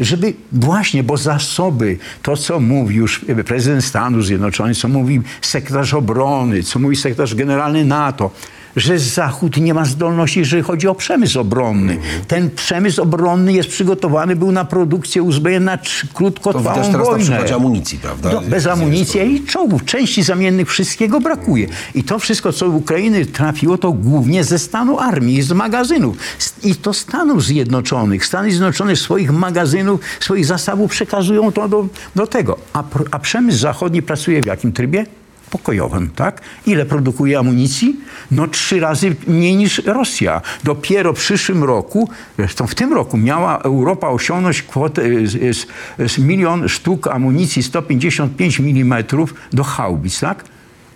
żeby 0.00 0.34
właśnie, 0.52 1.02
bo 1.02 1.16
zasoby, 1.16 1.98
to 2.22 2.36
co 2.36 2.60
mówi 2.60 2.96
już 2.96 3.24
prezydent 3.46 3.84
Stanów 3.84 4.26
Zjednoczonych, 4.26 4.76
co 4.76 4.88
mówi 4.88 5.20
sekretarz 5.40 5.94
obrony, 5.94 6.62
co 6.62 6.78
mówi 6.78 6.96
sekretarz 6.96 7.34
generalny 7.34 7.84
NATO, 7.84 8.30
że 8.76 8.98
Zachód 8.98 9.56
nie 9.56 9.74
ma 9.74 9.84
zdolności, 9.84 10.38
jeżeli 10.38 10.62
chodzi 10.62 10.88
o 10.88 10.94
przemysł 10.94 11.40
obronny. 11.40 11.98
Ten 12.28 12.50
przemysł 12.50 13.02
obronny 13.02 13.52
jest 13.52 13.68
przygotowany, 13.68 14.36
był 14.36 14.52
na 14.52 14.64
produkcję 14.64 15.22
uzbrojenia 15.22 15.64
na 15.64 15.76
To 15.76 15.84
krótkotrwałą 16.14 16.76
widać 16.76 16.86
teraz 16.92 17.06
na 17.06 17.12
wojnę. 17.12 17.24
przykładzie 17.24 17.54
amunicji, 17.54 17.98
prawda? 17.98 18.30
No, 18.32 18.40
bez 18.40 18.66
amunicji 18.66 19.20
i 19.20 19.46
czołgów, 19.46 19.84
części 19.84 20.22
zamiennych, 20.22 20.68
wszystkiego 20.68 21.20
brakuje. 21.20 21.66
I 21.94 22.04
to 22.04 22.18
wszystko, 22.18 22.52
co 22.52 22.68
Ukrainy 22.68 23.26
trafiło, 23.26 23.78
to 23.78 23.92
głównie 23.92 24.44
ze 24.44 24.58
stanu 24.58 24.98
armii, 24.98 25.42
z 25.42 25.52
magazynów. 25.52 26.16
I 26.62 26.74
to 26.74 26.92
Stanów 26.94 27.44
Zjednoczonych. 27.44 28.26
Stany 28.26 28.50
Zjednoczone 28.50 28.96
swoich 28.96 29.30
magazynów, 29.32 30.00
swoich 30.20 30.46
zasobów 30.46 30.90
przekazują 30.90 31.52
to 31.52 31.68
do, 31.68 31.86
do 32.16 32.26
tego. 32.26 32.58
A, 32.72 32.82
a 33.10 33.18
przemysł 33.18 33.58
zachodni 33.58 34.02
pracuje 34.02 34.42
w 34.42 34.46
jakim 34.46 34.72
trybie? 34.72 35.06
Pokojowym, 35.52 36.10
tak? 36.10 36.40
Ile 36.66 36.86
produkuje 36.86 37.38
amunicji? 37.38 38.00
No 38.30 38.48
trzy 38.48 38.80
razy 38.80 39.16
mniej 39.26 39.56
niż 39.56 39.78
Rosja. 39.78 40.40
Dopiero 40.64 41.12
w 41.12 41.16
przyszłym 41.16 41.64
roku, 41.64 42.08
zresztą 42.38 42.66
w 42.66 42.74
tym 42.74 42.92
roku 42.92 43.16
miała 43.16 43.58
Europa 43.58 44.08
osiągnąć 44.08 44.62
kwotę 44.62 45.02
z, 45.26 45.56
z, 45.56 45.66
z 46.12 46.18
milion 46.18 46.68
sztuk 46.68 47.06
amunicji 47.06 47.62
155 47.62 48.60
mm 48.60 49.04
do 49.52 49.64
haubic, 49.64 50.20
tak? 50.20 50.44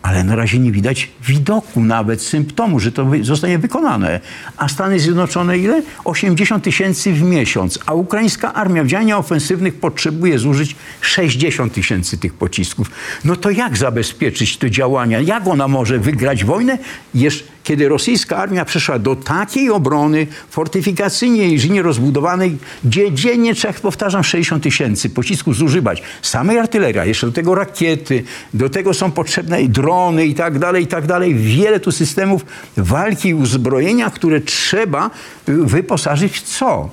Ale 0.02 0.24
na 0.24 0.37
razie 0.37 0.59
nie 0.59 0.72
widać 0.72 1.11
widoku, 1.26 1.80
nawet 1.80 2.22
symptomu, 2.22 2.80
że 2.80 2.92
to 2.92 3.06
zostanie 3.22 3.59
wykonane. 3.59 4.20
A 4.56 4.68
Stany 4.68 5.00
Zjednoczone 5.00 5.59
ile? 5.59 5.82
80 6.04 6.64
tysięcy 6.64 7.12
w 7.12 7.22
miesiąc. 7.22 7.78
A 7.87 7.94
ukraińska 7.94 8.54
armia 8.54 8.85
w 8.85 8.87
działaniach 8.87 9.18
ofensywnych 9.18 9.74
potrzebuje 9.74 10.38
zużyć 10.38 10.76
60 11.00 11.72
tysięcy 11.72 12.18
tych 12.18 12.35
pocisków. 12.35 12.90
No 13.24 13.37
to 13.37 13.50
jak 13.50 13.76
zabezpieczyć 13.76 14.56
te 14.56 14.70
działania? 14.70 15.20
Jak 15.20 15.46
ona 15.46 15.68
może 15.68 15.98
wygrać 15.98 16.44
wojnę, 16.44 16.78
jeż, 17.14 17.44
kiedy 17.66 17.88
rosyjska 17.88 18.37
armia 18.37 18.64
przeszła 18.64 18.98
do 18.98 19.16
takiej 19.16 19.70
obrony 19.70 20.26
fortyfikacyjnie 20.50 21.48
i 21.48 21.59
żynie 21.59 21.83
rozbudowanej, 21.83 22.59
gdzie 22.85 23.12
dziennie 23.12 23.55
trzeba, 23.55 23.74
powtarzam, 23.74 24.24
60 24.24 24.62
tysięcy 24.62 25.11
pocisków 25.11 25.57
zużywać. 25.57 26.02
Samej 26.22 26.59
artyleria, 26.59 27.05
jeszcze 27.05 27.26
do 27.26 27.33
tego 27.33 27.55
rakiety, 27.55 28.24
do 28.55 28.68
tego 28.68 28.94
są 28.94 29.11
potrzebne 29.11 29.62
i 29.62 29.68
drony 29.68 30.26
i 30.26 30.35
tak 30.35 30.59
dalej, 30.59 30.85
i 30.85 30.87
tak 30.87 31.07
dalej. 31.07 31.35
Wiele 31.35 31.81
tu 31.81 31.92
systemów 31.92 32.46
walki 32.76 33.29
i 33.29 33.35
uzbrojenia, 33.35 34.11
które 34.11 34.40
trzeba 34.40 35.11
wyposażyć 35.46 36.38
w 36.38 36.42
co? 36.42 36.90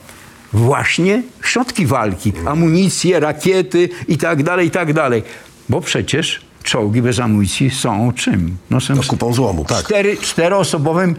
właśnie 0.53 1.23
środki 1.43 1.85
walki, 1.85 2.33
amunicje, 2.45 3.19
rakiety 3.19 3.89
i 4.07 4.17
tak 4.17 4.43
dalej, 4.43 4.67
i 4.67 4.71
tak 4.71 4.93
dalej. 4.93 5.23
Bo 5.69 5.81
przecież 5.81 6.41
czołgi 6.63 7.01
bez 7.01 7.19
amunicji 7.19 7.69
są 7.69 8.11
czym? 8.15 8.57
No 8.69 8.81
są 8.81 8.95
No, 8.95 9.01
kupą 9.07 9.33
złomu, 9.33 9.65
tak. 9.65 9.85
Cztery, 9.85 10.17
czteroosobowym 10.17 11.15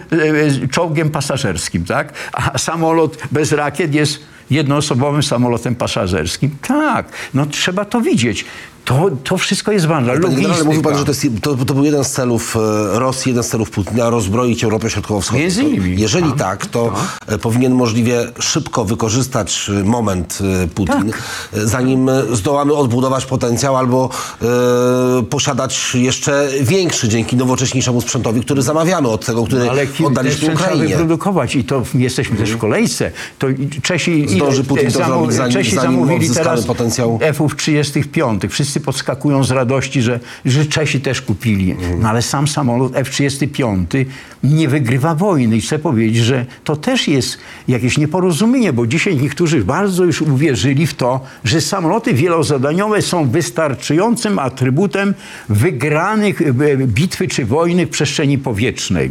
e, 0.63 0.69
czołgiem 0.69 1.11
pasażerskim, 1.11 1.85
tak? 1.85 2.13
A 2.33 2.59
samolot 2.59 3.19
bez 3.33 3.53
rakiet 3.53 3.95
jest 3.95 4.21
jednoosobowym 4.51 5.23
samolotem 5.23 5.75
pasażerskim. 5.75 6.57
Tak, 6.69 7.07
no 7.35 7.47
trzeba 7.47 7.85
to 7.85 8.01
widzieć. 8.01 8.45
To, 8.85 9.11
to 9.25 9.37
wszystko 9.37 9.73
jest 9.73 9.87
ważne. 9.87 10.15
Logistyka. 10.15 10.65
mówił 10.65 10.83
pan, 10.83 10.99
że 10.99 11.05
to, 11.05 11.11
jest, 11.11 11.27
to, 11.43 11.55
to 11.57 11.75
był 11.75 11.85
jeden 11.85 12.05
z 12.05 12.11
celów 12.11 12.57
e, 12.57 12.99
Rosji, 12.99 13.31
jeden 13.31 13.45
z 13.45 13.49
celów 13.49 13.71
Putina, 13.71 14.11
rozbroić 14.11 14.65
Europę 14.65 14.91
Środkowo-Wschodnią. 14.91 15.43
Między 15.43 15.63
innymi. 15.63 16.01
Jeżeli 16.01 16.33
A, 16.35 16.39
tak, 16.39 16.67
to 16.67 16.93
e, 17.27 17.39
powinien 17.39 17.73
możliwie 17.75 18.27
szybko 18.41 18.85
wykorzystać 18.85 19.71
e, 19.81 19.85
moment 19.85 20.39
Putin, 20.75 21.11
Tak. 21.11 21.23
zanim 21.65 22.11
zdołamy 22.33 22.75
odbudować 22.75 23.27
potencjał 23.27 23.77
albo 23.77 24.11
e, 24.43 25.23
posiadać 25.23 25.95
jeszcze 25.95 26.49
większy 26.63 27.09
dzięki 27.09 27.37
nowocześniejszemu 27.37 28.01
sprzętowi, 28.01 28.41
który 28.41 28.63
zamawiamy 28.63 29.09
od 29.09 29.27
tego, 29.27 29.45
który 29.45 29.71
Ale 29.71 29.87
kim 29.87 30.07
oddaliśmy 30.07 30.55
Ukrainie. 30.55 30.89
wyprodukować 30.89 31.57
i 31.57 31.65
to 31.65 31.83
jesteśmy 31.95 32.37
też 32.37 32.51
w 32.51 32.59
kolejce. 32.59 33.11
To 33.39 33.47
Czesi, 33.83 34.27
Zdąży 34.29 34.65
Putin 34.65 34.91
to 34.93 35.05
zrobić, 35.05 35.33
zanim- 35.33 35.53
Czesi 35.53 35.75
zanim 35.75 35.93
zamówili 35.93 36.31
teraz 36.31 36.65
potencjał. 36.65 37.19
F-ów 37.23 37.57
35. 37.57 38.43
Wszyscy 38.75 38.87
podskakują 38.87 39.45
z 39.45 39.51
radości, 39.51 40.03
że, 40.03 40.21
że 40.45 40.67
Czesi 40.67 41.01
też 41.01 41.23
kupili. 41.23 41.77
No 41.99 42.09
ale 42.09 42.23
sam 42.23 42.49
samolot 42.49 42.97
F-35 42.97 44.05
nie 44.45 44.69
wygrywa 44.69 45.15
wojny. 45.15 45.57
I 45.57 45.61
chcę 45.61 45.79
powiedzieć, 45.79 46.25
że 46.25 46.47
to 46.65 46.77
też 46.77 47.09
jest 47.09 47.39
jakieś 47.69 47.99
nieporozumienie, 47.99 48.73
bo 48.73 48.87
dzisiaj 48.87 49.17
niektórzy 49.17 49.65
bardzo 49.65 50.05
już 50.05 50.23
uwierzyli 50.23 50.87
w 50.87 50.95
to, 50.95 51.21
że 51.45 51.61
samoloty 51.61 52.15
wielozadaniowe 52.15 53.03
są 53.03 53.31
wystarczającym 53.31 54.39
atrybutem 54.39 55.15
wygranych 55.49 56.43
e, 56.43 56.77
bitwy 56.77 57.29
czy 57.29 57.45
wojny 57.45 57.87
w 57.87 57.91
przestrzeni 57.91 58.39
powietrznej. 58.39 59.11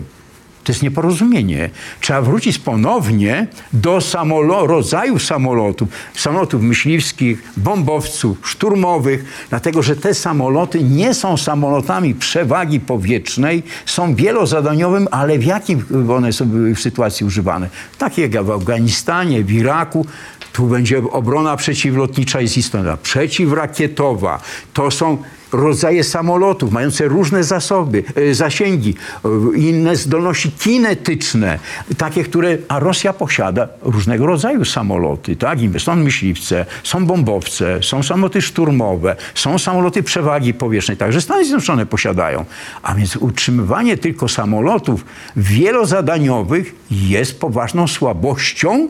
To 0.64 0.72
jest 0.72 0.84
nieporozumienie. 0.84 1.70
Trzeba 2.02 2.22
wrócić 2.22 2.60
ponownie 2.60 3.48
do 3.74 3.98
samolo- 3.98 4.68
rodzajów 4.68 5.24
samolotów, 5.24 5.90
samolotów 6.16 6.62
myśliwskich, 6.62 7.44
bombowców, 7.58 8.38
szturmowych, 8.50 9.48
dlatego 9.50 9.84
że 9.84 9.96
te 9.96 10.14
samoloty 10.14 10.84
nie 10.84 11.14
są 11.14 11.38
samolotami 11.38 12.16
przewagi 12.16 12.80
powietrznej, 12.80 13.64
są 13.86 14.16
wielozadaniowymi, 14.16 15.08
ale 15.12 15.40
w 15.40 15.44
jakim 15.44 15.86
one 16.10 16.34
są 16.34 16.46
w 16.76 16.80
sytuacji 16.80 17.26
używane? 17.26 17.70
Tak 17.98 18.18
jak 18.18 18.44
w 18.44 18.52
Afganistanie, 18.52 19.44
w 19.44 19.52
Iraku, 19.52 20.06
tu 20.54 20.68
będzie 20.68 20.98
obrona 21.12 21.56
przeciwlotnicza 21.58 22.42
jest 22.42 22.58
istotna, 22.58 22.98
przeciwrakietowa. 22.98 24.40
To 24.74 24.92
są 24.92 25.18
rodzaje 25.54 26.04
samolotów 26.04 26.72
mające 26.72 27.08
różne 27.08 27.44
zasoby, 27.44 28.04
e, 28.16 28.34
zasięgi, 28.34 28.96
e, 29.26 29.58
inne 29.58 29.96
zdolności 29.96 30.52
kinetyczne, 30.52 31.60
takie, 31.98 32.24
które, 32.24 32.58
a 32.68 32.80
Rosja 32.80 33.14
posiada 33.14 33.68
różnego 33.82 34.26
rodzaju 34.26 34.66
samoloty, 34.66 35.36
tak? 35.36 35.60
Są 35.78 35.96
myśliwce, 35.96 36.66
są 36.84 37.06
bombowce, 37.06 37.84
są 37.84 38.04
samoloty 38.04 38.42
szturmowe, 38.42 39.16
są 39.36 39.60
samoloty 39.60 40.04
przewagi 40.04 40.54
powietrznej, 40.54 40.98
także 40.98 41.22
Stany 41.22 41.46
Zjednoczone 41.46 41.86
posiadają. 41.86 42.46
A 42.84 42.96
więc 42.96 43.16
utrzymywanie 43.16 43.98
tylko 43.98 44.28
samolotów 44.28 45.06
wielozadaniowych 45.36 46.76
jest 46.92 47.40
poważną 47.40 47.88
słabością 47.88 48.90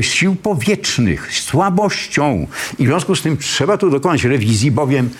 sił 0.00 0.34
powietrznych, 0.34 1.32
słabością. 1.32 2.46
I 2.78 2.84
w 2.84 2.86
związku 2.86 3.16
z 3.16 3.22
tym 3.22 3.36
trzeba 3.36 3.76
tu 3.76 3.90
dokonać 3.90 4.24
rewizji, 4.24 4.70
bowiem 4.70 5.10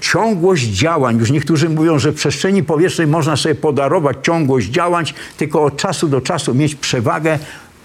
ciągłość 0.00 0.64
działań, 0.64 1.18
już 1.18 1.30
niektórzy 1.30 1.68
mówią, 1.68 1.98
że 1.98 2.12
w 2.12 2.14
przestrzeni 2.14 2.62
powietrznej 2.62 3.06
można 3.06 3.36
sobie 3.36 3.54
podarować 3.54 4.16
ciągłość 4.22 4.68
działań, 4.68 5.04
tylko 5.36 5.64
od 5.64 5.76
czasu 5.76 6.08
do 6.08 6.20
czasu 6.20 6.54
mieć 6.54 6.74
przewagę 6.74 7.38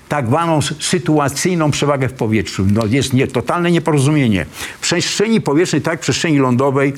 tak 0.09 0.27
zwaną 0.27 0.59
sytuacyjną 0.79 1.71
przewagę 1.71 2.09
w 2.09 2.13
powietrzu. 2.13 2.65
No 2.73 2.85
jest 2.85 3.13
nie, 3.13 3.27
totalne 3.27 3.71
nieporozumienie. 3.71 4.45
W 4.77 4.81
przestrzeni 4.81 5.41
powietrznej, 5.41 5.81
tak 5.81 5.91
jak 5.91 5.99
w 5.99 6.03
przestrzeni 6.03 6.37
lądowej, 6.37 6.93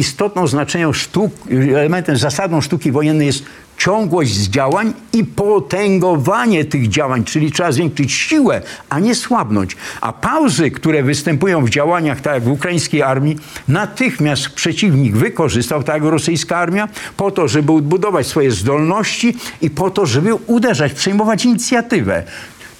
istotną 0.00 0.46
znaczeniem 0.46 0.94
sztuk, 0.94 1.32
elementem, 1.50 2.16
zasadą 2.16 2.60
sztuki 2.60 2.92
wojennej 2.92 3.26
jest 3.26 3.44
ciągłość 3.80 4.32
działań 4.32 4.92
i 5.12 5.24
potęgowanie 5.24 6.64
tych 6.64 6.88
działań, 6.88 7.24
czyli 7.24 7.52
trzeba 7.52 7.72
zwiększyć 7.72 8.12
siłę, 8.12 8.62
a 8.88 8.98
nie 8.98 9.14
słabnąć. 9.14 9.76
A 10.00 10.12
pauzy, 10.12 10.70
które 10.70 11.02
występują 11.02 11.64
w 11.64 11.70
działaniach, 11.70 12.20
tak 12.20 12.34
jak 12.34 12.42
w 12.42 12.48
ukraińskiej 12.48 13.02
armii, 13.02 13.36
natychmiast 13.68 14.48
przeciwnik 14.48 15.16
wykorzystał, 15.16 15.82
tak 15.82 16.02
jak 16.02 16.12
rosyjska 16.12 16.56
armia, 16.56 16.88
po 17.16 17.30
to, 17.30 17.48
żeby 17.48 17.72
odbudować 17.72 18.26
swoje 18.26 18.50
zdolności 18.50 19.36
i 19.62 19.70
po 19.70 19.90
to, 19.90 20.06
żeby 20.06 20.34
uderzać, 20.34 20.92
przejmować 20.92 21.44
inicjatywę. 21.44 22.24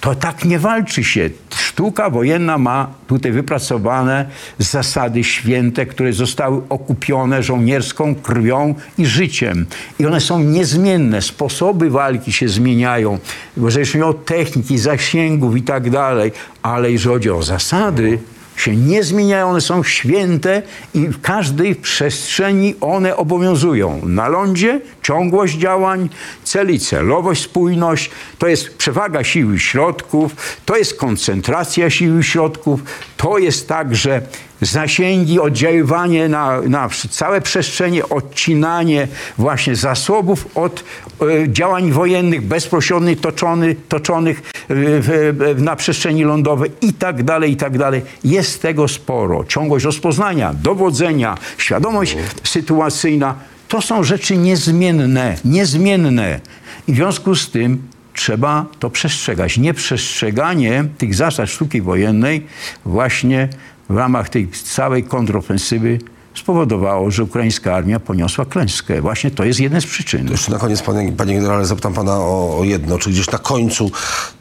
To 0.01 0.15
tak 0.15 0.45
nie 0.45 0.59
walczy 0.59 1.03
się. 1.03 1.29
Sztuka 1.55 2.09
wojenna 2.09 2.57
ma 2.57 2.87
tutaj 3.07 3.31
wypracowane 3.31 4.25
zasady 4.57 5.23
święte, 5.23 5.85
które 5.85 6.13
zostały 6.13 6.61
okupione 6.69 7.43
żołnierską 7.43 8.15
krwią 8.15 8.75
i 8.97 9.05
życiem. 9.05 9.65
I 9.99 10.05
one 10.05 10.21
są 10.21 10.39
niezmienne. 10.39 11.21
Sposoby 11.21 11.89
walki 11.89 12.31
się 12.31 12.49
zmieniają. 12.49 13.19
Bo 13.57 13.71
zależnie 13.71 14.05
od 14.05 14.25
techniki, 14.25 14.77
zasięgów 14.77 15.57
i 15.57 15.61
tak 15.61 15.89
dalej. 15.89 16.31
Ale 16.61 16.91
jeżeli 16.91 17.13
chodzi 17.13 17.29
o 17.29 17.43
zasady, 17.43 18.19
się 18.61 18.75
nie 18.75 19.03
zmieniają, 19.03 19.49
one 19.49 19.61
są 19.61 19.83
święte 19.83 20.61
i 20.93 21.07
w 21.07 21.21
każdej 21.21 21.75
przestrzeni 21.75 22.75
one 22.81 23.17
obowiązują. 23.17 24.01
Na 24.05 24.27
lądzie 24.27 24.81
ciągłość 25.03 25.57
działań, 25.57 26.09
cel 26.43 26.73
i 26.73 26.79
celowość, 26.79 27.43
spójność, 27.43 28.11
to 28.37 28.47
jest 28.47 28.77
przewaga 28.77 29.23
sił 29.23 29.53
i 29.53 29.59
środków, 29.59 30.35
to 30.65 30.77
jest 30.77 30.97
koncentracja 30.97 31.89
sił 31.89 32.19
i 32.19 32.23
środków, 32.23 32.83
to 33.17 33.37
jest 33.37 33.67
także 33.67 34.21
zasięgi, 34.61 35.39
oddziaływanie 35.39 36.29
na, 36.29 36.61
na 36.61 36.89
całe 37.09 37.41
przestrzenie, 37.41 38.09
odcinanie 38.09 39.07
właśnie 39.37 39.75
zasobów 39.75 40.47
od 40.55 40.83
e, 41.21 41.49
działań 41.49 41.91
wojennych 41.91 42.41
bezpośrednio 42.41 43.15
toczony, 43.15 43.75
toczonych 43.75 44.39
e, 44.39 44.41
w, 44.67 45.35
w, 45.57 45.61
na 45.61 45.75
przestrzeni 45.75 46.23
lądowej 46.23 46.71
i 46.81 46.93
tak 46.93 47.23
dalej, 47.23 47.51
i 47.51 47.55
tak 47.55 47.77
dalej. 47.77 48.01
Jest 48.23 48.61
tego 48.61 48.87
sporo. 48.87 49.43
Ciągłość 49.43 49.85
rozpoznania, 49.85 50.53
dowodzenia, 50.53 51.37
świadomość 51.57 52.17
sytuacyjna, 52.43 53.35
to 53.67 53.81
są 53.81 54.03
rzeczy 54.03 54.37
niezmienne, 54.37 55.35
niezmienne. 55.45 56.39
I 56.87 56.93
w 56.93 56.95
związku 56.95 57.35
z 57.35 57.51
tym 57.51 57.90
trzeba 58.13 58.65
to 58.79 58.89
przestrzegać. 58.89 59.57
Nieprzestrzeganie 59.57 60.85
tych 60.97 61.15
zasad 61.15 61.49
sztuki 61.49 61.81
wojennej 61.81 62.45
właśnie 62.85 63.49
w 63.89 63.97
ramach 63.97 64.29
tej 64.29 64.47
całej 64.47 65.03
kontrofensywy 65.03 65.99
spowodowało, 66.35 67.11
że 67.11 67.23
ukraińska 67.23 67.75
armia 67.75 67.99
poniosła 67.99 68.45
klęskę. 68.45 69.01
Właśnie 69.01 69.31
to 69.31 69.43
jest 69.43 69.59
jedna 69.59 69.81
z 69.81 69.85
przyczyn. 69.85 70.31
Jeszcze 70.31 70.51
na 70.51 70.57
koniec, 70.57 70.81
panie, 70.81 71.11
panie 71.11 71.35
generale, 71.35 71.65
zapytam 71.65 71.93
pana 71.93 72.17
o, 72.17 72.59
o 72.59 72.63
jedno. 72.63 72.97
Czy 72.97 73.09
gdzieś 73.09 73.31
na 73.31 73.37
końcu 73.37 73.91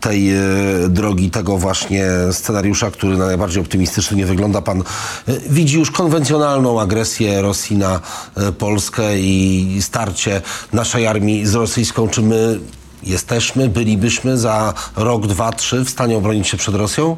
tej 0.01 0.31
e, 0.31 0.39
drogi, 0.89 1.31
tego 1.31 1.59
właśnie 1.59 2.07
scenariusza, 2.33 2.91
który 2.91 3.17
na 3.17 3.27
najbardziej 3.27 3.63
optymistyczny 3.63 4.17
nie 4.17 4.27
wygląda, 4.27 4.63
pan 4.63 4.81
e, 4.81 4.85
widzi 5.49 5.79
już 5.79 5.91
konwencjonalną 5.91 6.81
agresję 6.81 7.43
Rosji 7.43 7.77
na 7.77 8.01
e, 8.37 8.53
Polskę 8.53 9.19
i 9.19 9.79
starcie 9.81 10.43
naszej 10.73 11.07
armii 11.07 11.47
z 11.47 11.55
rosyjską? 11.55 12.09
Czy 12.09 12.23
my 12.23 12.61
jesteśmy, 13.03 13.69
bylibyśmy 13.69 14.39
za 14.39 14.75
rok, 14.97 15.27
dwa, 15.27 15.53
trzy 15.53 15.85
w 15.85 15.91
stanie 15.91 16.17
obronić 16.17 16.49
się 16.49 16.57
przed 16.57 16.75
Rosją? 16.75 17.17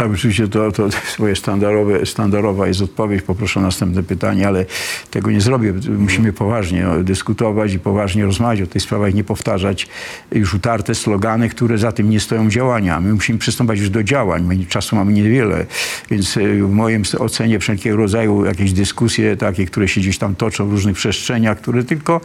Tak, 0.00 0.12
oczywiście 0.12 0.48
to, 0.48 0.72
to 0.72 0.90
swoje 0.90 1.36
standardowe, 1.36 2.06
standardowa 2.06 2.68
jest 2.68 2.82
odpowiedź. 2.82 3.22
Poproszę 3.22 3.60
o 3.60 3.62
następne 3.62 4.02
pytanie, 4.02 4.48
ale 4.48 4.66
tego 5.10 5.30
nie 5.30 5.40
zrobię. 5.40 5.74
Musimy 5.98 6.32
poważnie 6.32 6.82
no, 6.82 7.02
dyskutować 7.02 7.74
i 7.74 7.78
poważnie 7.78 8.24
rozmawiać 8.24 8.62
o 8.62 8.66
tych 8.66 8.82
sprawach, 8.82 9.14
nie 9.14 9.24
powtarzać 9.24 9.88
już 10.32 10.54
utarte 10.54 10.94
slogany, 10.94 11.48
które 11.48 11.78
za 11.78 11.92
tym 11.92 12.10
nie 12.10 12.20
stoją 12.20 12.50
działania. 12.50 13.00
My 13.00 13.14
musimy 13.14 13.38
przystąpić 13.38 13.80
już 13.80 13.90
do 13.90 14.02
działań. 14.02 14.44
My 14.44 14.66
czasu 14.66 14.96
mamy 14.96 15.12
niewiele, 15.12 15.66
więc 16.10 16.38
w 16.62 16.70
moim 16.70 17.02
ocenie 17.18 17.58
wszelkiego 17.58 17.96
rodzaju 17.96 18.44
jakieś 18.44 18.72
dyskusje 18.72 19.36
takie, 19.36 19.66
które 19.66 19.88
się 19.88 20.00
gdzieś 20.00 20.18
tam 20.18 20.34
toczą 20.34 20.68
w 20.68 20.72
różnych 20.72 20.96
przestrzeniach, 20.96 21.58
które 21.58 21.84
tylko 21.84 22.20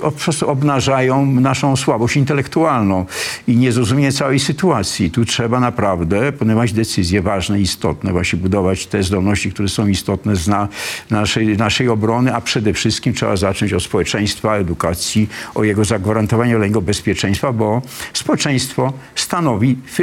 po 0.00 0.12
prostu 0.12 0.50
obnażają 0.50 1.26
naszą 1.26 1.76
słabość 1.76 2.16
intelektualną 2.16 3.06
i 3.48 3.56
niezrozumienie 3.56 4.12
całej 4.12 4.40
sytuacji. 4.40 5.10
Tu 5.10 5.24
trzeba 5.24 5.60
naprawdę 5.60 6.32
podejmować 6.32 6.63
podejmować 6.64 6.72
decyzje 6.72 7.22
ważne, 7.22 7.60
istotne, 7.60 8.12
właśnie 8.12 8.38
budować 8.38 8.86
te 8.86 9.02
zdolności, 9.02 9.52
które 9.52 9.68
są 9.68 9.86
istotne 9.86 10.34
dla 10.34 10.68
naszej, 11.10 11.56
naszej 11.56 11.88
obrony, 11.88 12.34
a 12.34 12.40
przede 12.40 12.72
wszystkim 12.72 13.14
trzeba 13.14 13.36
zacząć 13.36 13.72
od 13.72 13.82
społeczeństwa, 13.82 14.56
edukacji, 14.56 15.28
o 15.54 15.64
jego 15.64 15.84
zagwarantowanie, 15.84 16.56
o 16.56 16.64
jego 16.64 16.82
bezpieczeństwa, 16.82 17.52
bo 17.52 17.82
społeczeństwo 18.12 18.92
stanowi 19.14 19.76
w, 19.86 19.98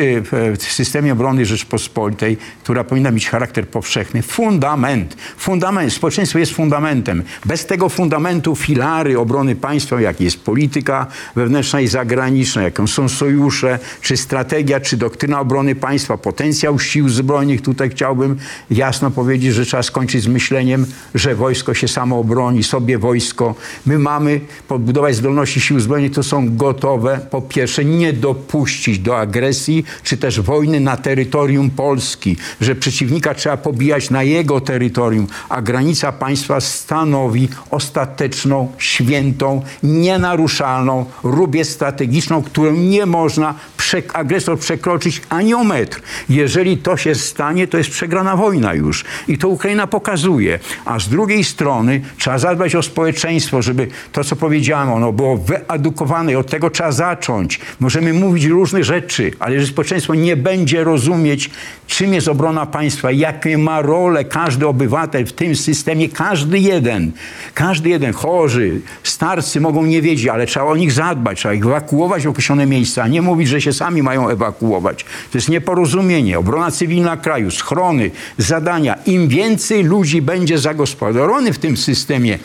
w, 0.57 0.63
systemie 0.63 1.13
obrony 1.13 1.45
Rzeczpospolitej, 1.45 2.37
która 2.63 2.83
powinna 2.83 3.11
mieć 3.11 3.29
charakter 3.29 3.67
powszechny, 3.67 4.21
fundament. 4.21 5.17
Fundament. 5.37 5.93
Społeczeństwo 5.93 6.39
jest 6.39 6.53
fundamentem. 6.53 7.23
Bez 7.45 7.65
tego 7.65 7.89
fundamentu 7.89 8.55
filary 8.55 9.19
obrony 9.19 9.55
państwa, 9.55 10.01
jak 10.01 10.21
jest 10.21 10.43
polityka 10.43 11.07
wewnętrzna 11.35 11.81
i 11.81 11.87
zagraniczna, 11.87 12.61
jaką 12.61 12.87
są 12.87 13.09
sojusze, 13.09 13.79
czy 14.01 14.17
strategia, 14.17 14.79
czy 14.79 14.97
doktryna 14.97 15.39
obrony 15.39 15.75
państwa, 15.75 16.17
potencjał 16.41 16.79
sił 16.79 17.09
zbrojnych. 17.09 17.61
Tutaj 17.61 17.89
chciałbym 17.89 18.37
jasno 18.71 19.11
powiedzieć, 19.11 19.53
że 19.53 19.65
trzeba 19.65 19.83
skończyć 19.83 20.23
z 20.23 20.27
myśleniem, 20.27 20.85
że 21.15 21.35
wojsko 21.35 21.73
się 21.73 21.87
samo 21.87 22.19
obroni, 22.19 22.63
sobie 22.63 22.97
wojsko. 22.97 23.55
My 23.85 23.99
mamy 23.99 24.41
podbudować 24.67 25.15
zdolności 25.15 25.61
sił 25.61 25.79
zbrojnych, 25.79 26.11
to 26.11 26.23
są 26.23 26.55
gotowe, 26.57 27.19
po 27.31 27.41
pierwsze, 27.41 27.85
nie 27.85 28.13
dopuścić 28.13 28.99
do 28.99 29.17
agresji, 29.19 29.85
czy 30.03 30.17
też 30.17 30.41
wojny 30.41 30.79
na 30.79 30.97
terytorium 30.97 31.69
Polski, 31.69 32.37
że 32.61 32.75
przeciwnika 32.75 33.33
trzeba 33.33 33.57
pobijać 33.57 34.09
na 34.09 34.23
jego 34.23 34.61
terytorium, 34.61 35.27
a 35.49 35.61
granica 35.61 36.11
państwa 36.11 36.61
stanowi 36.61 37.49
ostateczną, 37.69 38.71
świętą, 38.77 39.61
nienaruszalną 39.83 41.05
rubię 41.23 41.65
strategiczną, 41.65 42.43
którą 42.43 42.73
nie 42.73 43.05
można 43.05 43.55
prze 43.77 44.01
agresor 44.13 44.59
przekroczyć 44.59 45.21
ani 45.29 45.53
o 45.53 45.63
metr. 45.63 46.01
Jeżeli 46.31 46.77
to 46.77 46.97
się 46.97 47.15
stanie, 47.15 47.67
to 47.67 47.77
jest 47.77 47.89
przegrana 47.89 48.35
wojna 48.35 48.73
już. 48.73 49.05
I 49.27 49.37
to 49.37 49.47
Ukraina 49.47 49.87
pokazuje. 49.87 50.59
A 50.85 50.99
z 50.99 51.09
drugiej 51.09 51.43
strony 51.43 52.01
trzeba 52.17 52.37
zadbać 52.37 52.75
o 52.75 52.83
społeczeństwo, 52.83 53.61
żeby 53.61 53.87
to, 54.11 54.23
co 54.23 54.35
powiedziałem, 54.35 54.91
ono 54.91 55.11
było 55.11 55.37
wyedukowane 55.37 56.31
i 56.31 56.35
od 56.35 56.47
tego 56.47 56.69
trzeba 56.69 56.91
zacząć. 56.91 57.59
Możemy 57.79 58.13
mówić 58.13 58.45
różne 58.45 58.83
rzeczy, 58.83 59.31
ale 59.39 59.53
jeżeli 59.53 59.71
społeczeństwo 59.71 60.15
nie 60.15 60.37
będzie 60.37 60.83
rozumieć, 60.83 61.49
czym 61.87 62.13
jest 62.13 62.27
obrona 62.27 62.65
państwa, 62.65 63.11
jakie 63.11 63.57
ma 63.57 63.81
rolę 63.81 64.25
każdy 64.25 64.67
obywatel 64.67 65.25
w 65.25 65.33
tym 65.33 65.55
systemie, 65.55 66.09
każdy 66.09 66.59
jeden, 66.59 67.11
każdy 67.53 67.89
jeden, 67.89 68.13
chorzy, 68.13 68.81
starcy 69.03 69.61
mogą 69.61 69.85
nie 69.85 70.01
wiedzieć, 70.01 70.27
ale 70.27 70.45
trzeba 70.45 70.65
o 70.65 70.75
nich 70.75 70.91
zadbać, 70.91 71.37
trzeba 71.37 71.53
ich 71.53 71.65
ewakuować 71.65 72.23
w 72.25 72.29
określone 72.29 72.65
miejsca, 72.65 73.03
a 73.03 73.07
nie 73.07 73.21
mówić, 73.21 73.47
że 73.47 73.61
się 73.61 73.73
sami 73.73 74.03
mają 74.03 74.29
ewakuować. 74.29 75.03
To 75.03 75.37
jest 75.37 75.49
nieporozumienie. 75.49 76.20
Obrona 76.37 76.71
cywilna 76.71 77.17
kraju, 77.17 77.51
schrony, 77.51 78.11
zadania. 78.37 78.95
Im 79.05 79.27
więcej 79.27 79.83
ludzi 79.83 80.21
będzie 80.21 80.57
zagospodarowany 80.57 81.53
w 81.53 81.59
tym 81.59 81.77
systemie, 81.77 82.39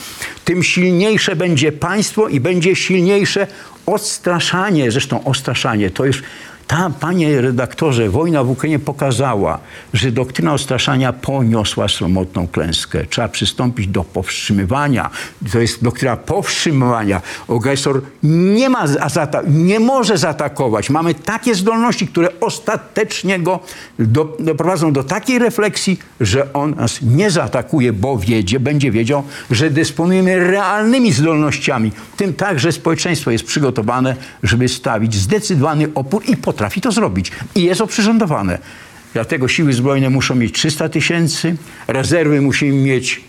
tym 0.44 0.62
silniejsze 0.62 1.36
będzie 1.36 1.72
państwo 1.72 2.28
i 2.28 2.40
będzie 2.40 2.76
silniejsze 2.76 3.46
odstraszanie. 3.86 4.90
Zresztą 4.90 5.24
odstraszanie 5.24 5.90
to 5.90 6.04
już 6.04 6.22
ta, 6.66 6.90
panie 7.00 7.40
redaktorze, 7.40 8.10
wojna 8.10 8.44
w 8.44 8.50
Ukrainie 8.50 8.78
pokazała, 8.78 9.58
że 9.94 10.12
doktryna 10.12 10.52
ostraszania 10.52 11.12
poniosła 11.12 11.88
sromotną 11.88 12.48
klęskę. 12.48 13.04
Trzeba 13.10 13.28
przystąpić 13.28 13.86
do 13.86 14.04
powstrzymywania. 14.04 15.10
To 15.52 15.58
jest 15.58 15.84
doktryna 15.84 16.16
powstrzymywania. 16.16 17.22
Agresor 17.48 18.02
nie, 18.22 18.68
ma 18.68 18.84
nie 19.48 19.80
może 19.80 20.18
zaatakować. 20.18 20.90
Mamy 20.90 21.14
takie 21.14 21.54
zdolności, 21.54 22.08
które 22.08 22.28
ostatecznie 22.40 23.38
go 23.38 23.60
do, 23.98 24.36
doprowadzą 24.38 24.92
do 24.92 25.04
takiej 25.04 25.38
refleksji, 25.38 25.98
że 26.20 26.52
on 26.52 26.74
nas 26.74 27.02
nie 27.02 27.30
zaatakuje, 27.30 27.92
bo 27.92 28.18
wiedzie, 28.18 28.60
będzie 28.60 28.90
wiedział, 28.90 29.22
że 29.50 29.70
dysponujemy 29.70 30.50
realnymi 30.50 31.12
zdolnościami. 31.12 31.92
Tym 32.16 32.34
także 32.34 32.72
społeczeństwo 32.72 33.30
jest 33.30 33.44
przygotowane, 33.44 34.16
żeby 34.42 34.68
stawić 34.68 35.14
zdecydowany 35.14 35.88
opór 35.94 36.22
i 36.28 36.36
pod 36.36 36.55
potrafi 36.56 36.80
to 36.80 36.92
zrobić 36.92 37.32
i 37.54 37.62
jest 37.62 37.80
oprzyrządowane. 37.80 38.58
Dlatego 39.14 39.48
siły 39.48 39.72
zbrojne 39.72 40.10
muszą 40.10 40.34
mieć 40.34 40.54
300 40.54 40.88
tysięcy, 40.88 41.56
rezerwy 41.88 42.40
musimy 42.40 42.72
mieć 42.72 43.24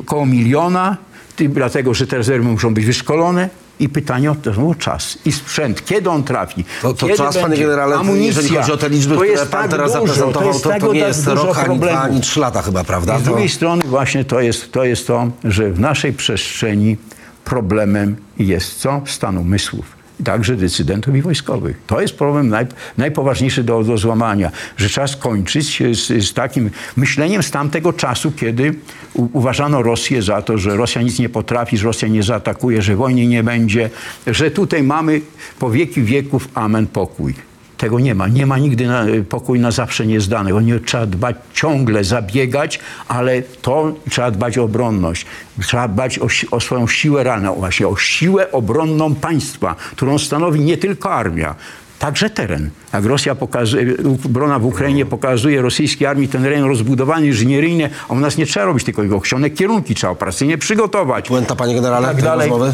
około 0.00 0.26
miliona, 0.26 0.96
dlatego 1.38 1.94
że 1.94 2.06
te 2.06 2.16
rezerwy 2.16 2.48
muszą 2.48 2.74
być 2.74 2.84
wyszkolone. 2.84 3.48
I 3.80 3.88
pytanie 3.88 4.30
o 4.30 4.34
to 4.34 4.74
czas 4.74 5.18
i 5.24 5.32
sprzęt. 5.32 5.84
Kiedy 5.84 6.10
on 6.10 6.24
trafi? 6.24 6.64
To, 6.82 6.94
to 6.94 7.08
czas, 7.08 7.38
panie 7.38 7.56
generale, 7.56 7.96
Amunicja. 7.96 8.26
jeżeli 8.26 8.48
chodzi 8.48 8.72
o 8.72 8.76
te 8.76 8.88
liczby, 8.88 9.14
to 9.14 9.20
które 9.20 9.46
pan 9.46 9.62
tak 9.62 9.70
teraz 9.70 9.92
dużo, 9.92 10.06
zaprezentował, 10.06 10.52
to, 10.52 10.60
to, 10.60 10.80
to 10.80 10.92
nie 10.92 11.00
tak 11.00 11.08
jest 11.08 11.24
dużo 11.24 11.44
rok, 11.44 11.58
ani 11.58 11.78
dwa, 11.78 12.02
ani 12.02 12.20
trzy 12.20 12.40
lata 12.40 12.62
chyba, 12.62 12.84
prawda? 12.84 13.16
I 13.16 13.20
z 13.20 13.22
drugiej 13.22 13.48
strony 13.48 13.82
właśnie 13.86 14.24
to 14.24 14.40
jest, 14.40 14.72
to 14.72 14.84
jest 14.84 15.06
to, 15.06 15.30
że 15.44 15.72
w 15.72 15.80
naszej 15.80 16.12
przestrzeni 16.12 16.96
problemem 17.44 18.16
jest 18.38 18.78
co? 18.78 19.02
Stan 19.06 19.38
umysłów. 19.38 19.97
Także 20.24 20.56
decydentów 20.56 21.16
i 21.16 21.22
wojskowych. 21.22 21.76
To 21.86 22.00
jest 22.00 22.14
problem 22.14 22.48
naj, 22.48 22.66
najpoważniejszy 22.98 23.64
do, 23.64 23.84
do 23.84 23.98
złamania, 23.98 24.50
że 24.76 24.88
trzeba 24.88 25.06
skończyć 25.06 25.82
z, 25.92 26.24
z 26.24 26.32
takim 26.32 26.70
myśleniem 26.96 27.42
z 27.42 27.50
tamtego 27.50 27.92
czasu, 27.92 28.32
kiedy 28.32 28.74
u, 29.14 29.28
uważano 29.32 29.82
Rosję 29.82 30.22
za 30.22 30.42
to, 30.42 30.58
że 30.58 30.76
Rosja 30.76 31.02
nic 31.02 31.18
nie 31.18 31.28
potrafi, 31.28 31.78
że 31.78 31.84
Rosja 31.84 32.08
nie 32.08 32.22
zaatakuje, 32.22 32.82
że 32.82 32.96
wojny 32.96 33.26
nie 33.26 33.42
będzie, 33.42 33.90
że 34.26 34.50
tutaj 34.50 34.82
mamy 34.82 35.20
po 35.58 35.70
wieki 35.70 36.02
wieków 36.02 36.48
amen 36.54 36.86
pokój. 36.86 37.47
Tego 37.78 38.00
nie 38.00 38.14
ma. 38.14 38.28
Nie 38.28 38.46
ma 38.46 38.58
nigdy 38.58 38.86
na, 38.86 39.04
pokój 39.28 39.60
na 39.60 39.70
zawsze 39.70 40.06
niezdany. 40.06 40.54
O 40.54 40.60
nie 40.60 40.80
trzeba 40.80 41.06
dbać, 41.06 41.36
ciągle 41.54 42.04
zabiegać, 42.04 42.80
ale 43.08 43.42
to 43.42 43.92
trzeba 44.10 44.30
dbać 44.30 44.58
o 44.58 44.62
obronność. 44.64 45.26
Trzeba 45.62 45.88
dbać 45.88 46.18
o, 46.18 46.26
o 46.50 46.60
swoją 46.60 46.86
siłę 46.86 47.22
realną, 47.24 47.54
właśnie 47.54 47.88
o 47.88 47.96
siłę 47.96 48.52
obronną 48.52 49.14
państwa, 49.14 49.74
którą 49.90 50.18
stanowi 50.18 50.60
nie 50.60 50.76
tylko 50.76 51.10
armia, 51.14 51.54
także 51.98 52.30
teren. 52.30 52.70
Jak 52.92 53.04
Rosja 53.04 53.34
pokazuje, 53.34 53.94
obrona 54.24 54.58
w 54.58 54.64
Ukrainie 54.66 55.06
pokazuje 55.06 55.62
rosyjskiej 55.62 56.06
armii 56.06 56.28
ten 56.28 56.44
rejon 56.44 56.68
rozbudowany 56.68 57.26
inżynieryjnie, 57.26 57.90
a 58.08 58.12
u 58.12 58.16
nas 58.20 58.36
nie 58.36 58.46
trzeba 58.46 58.66
robić 58.66 58.84
tylko 58.84 59.02
jego 59.02 59.16
określone 59.16 59.50
kierunki, 59.50 59.94
trzeba 59.94 60.10
operacyjnie 60.12 60.58
przygotować. 60.58 61.28
Puenta, 61.28 61.56
panie 61.56 61.74
generale, 61.74 62.08
Tak 62.08 62.22
dalej. 62.22 62.50
rozmowy? 62.50 62.72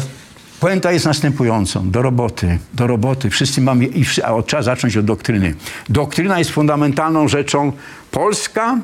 Puenta 0.59 0.91
jest 0.91 1.05
następującą. 1.05 1.91
Do 1.91 2.01
roboty. 2.01 2.59
Do 2.73 2.87
roboty. 2.87 3.29
Wszyscy 3.29 3.61
mamy... 3.61 3.85
I 3.85 4.05
a 4.23 4.41
trzeba 4.41 4.63
zacząć 4.63 4.97
od 4.97 5.05
doktryny. 5.05 5.55
Doktryna 5.89 6.39
jest 6.39 6.51
fundamentalną 6.51 7.27
rzeczą. 7.27 7.71
Polska, 8.11 8.79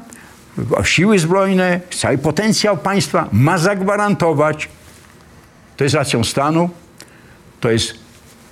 siły 0.83 1.19
zbrojne, 1.19 1.79
cały 1.91 2.17
potencjał 2.17 2.77
państwa 2.77 3.27
ma 3.31 3.57
zagwarantować, 3.57 4.69
to 5.77 5.83
jest 5.83 5.95
racją 5.95 6.23
stanu, 6.23 6.69
to 7.59 7.71
jest 7.71 7.93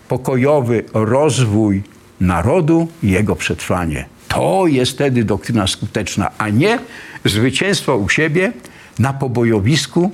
pokojowy 0.08 0.84
rozwój 0.94 1.84
narodu 2.20 2.88
i 3.04 3.10
jego 3.10 3.36
przetrwanie. 3.36 4.06
To 4.28 4.68
jest 4.68 4.92
wtedy 4.92 5.24
doktryna 5.24 5.68
skuteczna, 5.68 6.32
a 6.38 6.50
nie 6.50 6.80
zwycięstwo 7.26 7.98
u 7.98 8.10
siebie 8.10 8.54
na 9.00 9.14
pobojowisku, 9.14 10.12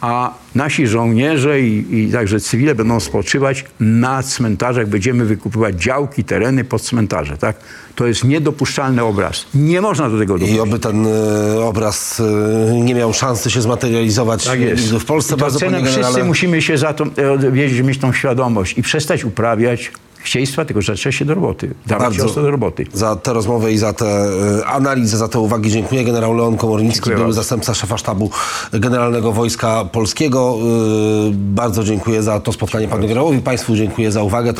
a 0.00 0.34
nasi 0.54 0.86
żołnierze 0.86 1.60
i, 1.60 1.98
i 1.98 2.12
także 2.12 2.40
cywile 2.40 2.74
będą 2.74 3.00
spoczywać 3.00 3.64
na 3.80 4.22
cmentarzach, 4.22 4.88
będziemy 4.88 5.24
wykupywać 5.24 5.82
działki, 5.82 6.24
tereny 6.24 6.64
pod 6.64 6.82
cmentarze. 6.82 7.36
Tak? 7.36 7.56
To 7.94 8.06
jest 8.06 8.24
niedopuszczalny 8.24 9.04
obraz. 9.04 9.46
Nie 9.54 9.80
można 9.80 10.10
do 10.10 10.18
tego 10.18 10.36
I 10.36 10.40
dopuścić. 10.40 10.60
oby 10.60 10.78
ten 10.78 11.06
e, 11.06 11.64
obraz 11.64 12.22
e, 12.70 12.80
nie 12.80 12.94
miał 12.94 13.12
szansy 13.12 13.50
się 13.50 13.60
zmaterializować 13.62 14.44
Tak 14.44 14.60
jest. 14.60 14.94
w 14.94 15.04
Polsce. 15.04 15.34
I 15.34 15.38
to 15.38 15.40
Bardzo, 15.44 15.58
cenę 15.58 15.72
panie 15.72 15.84
wszyscy 15.84 16.00
generale, 16.02 16.24
musimy 16.24 16.62
się 16.62 16.78
za 16.78 16.92
to 16.92 17.04
e, 17.04 17.52
wiedzieć, 17.52 17.80
mieć 17.80 17.98
tą 17.98 18.12
świadomość 18.12 18.78
i 18.78 18.82
przestać 18.82 19.24
uprawiać 19.24 19.92
chcieństwa, 20.28 20.64
tylko 20.64 20.82
że 20.82 20.94
trzeba 20.94 21.12
się 21.12 21.24
do 21.24 21.34
roboty. 21.34 21.74
Dawać 21.86 22.20
ostro 22.20 22.42
do 22.42 22.50
roboty. 22.50 22.86
za 22.92 23.16
tę 23.16 23.32
rozmowę 23.32 23.72
i 23.72 23.78
za 23.78 23.92
tę 23.92 24.06
e, 24.60 24.66
analizę, 24.66 25.16
za 25.16 25.28
te 25.28 25.38
uwagi 25.38 25.70
dziękuję. 25.70 26.04
Generał 26.04 26.34
Leon 26.34 26.56
Komornicki, 26.56 26.94
Dziękuję 26.94 27.16
były 27.16 27.26
bardzo. 27.26 27.40
zastępca 27.40 27.74
szefa 27.74 27.98
sztabu 27.98 28.30
Generalnego 28.72 29.32
Wojska 29.32 29.84
Polskiego. 29.92 30.58
E, 30.60 31.30
Bardzo 31.32 31.84
dziękuję 31.84 32.22
za 32.22 32.40
to 32.40 32.52
spotkanie 32.52 32.88
panu 32.88 33.02
generałowi. 33.02 33.38
Państwu 33.38 33.76
dziękuję 33.76 34.12
za 34.12 34.22
uwagę. 34.22 34.52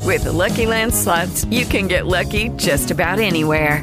With 0.00 0.24
the 0.24 0.32
Lucky 0.32 0.66
Land 0.66 0.94
slots, 0.94 1.44
you 1.44 1.64
can 1.66 1.86
get 1.86 2.06
lucky 2.06 2.48
just 2.58 2.90
about 2.90 3.18
anywhere. 3.20 3.82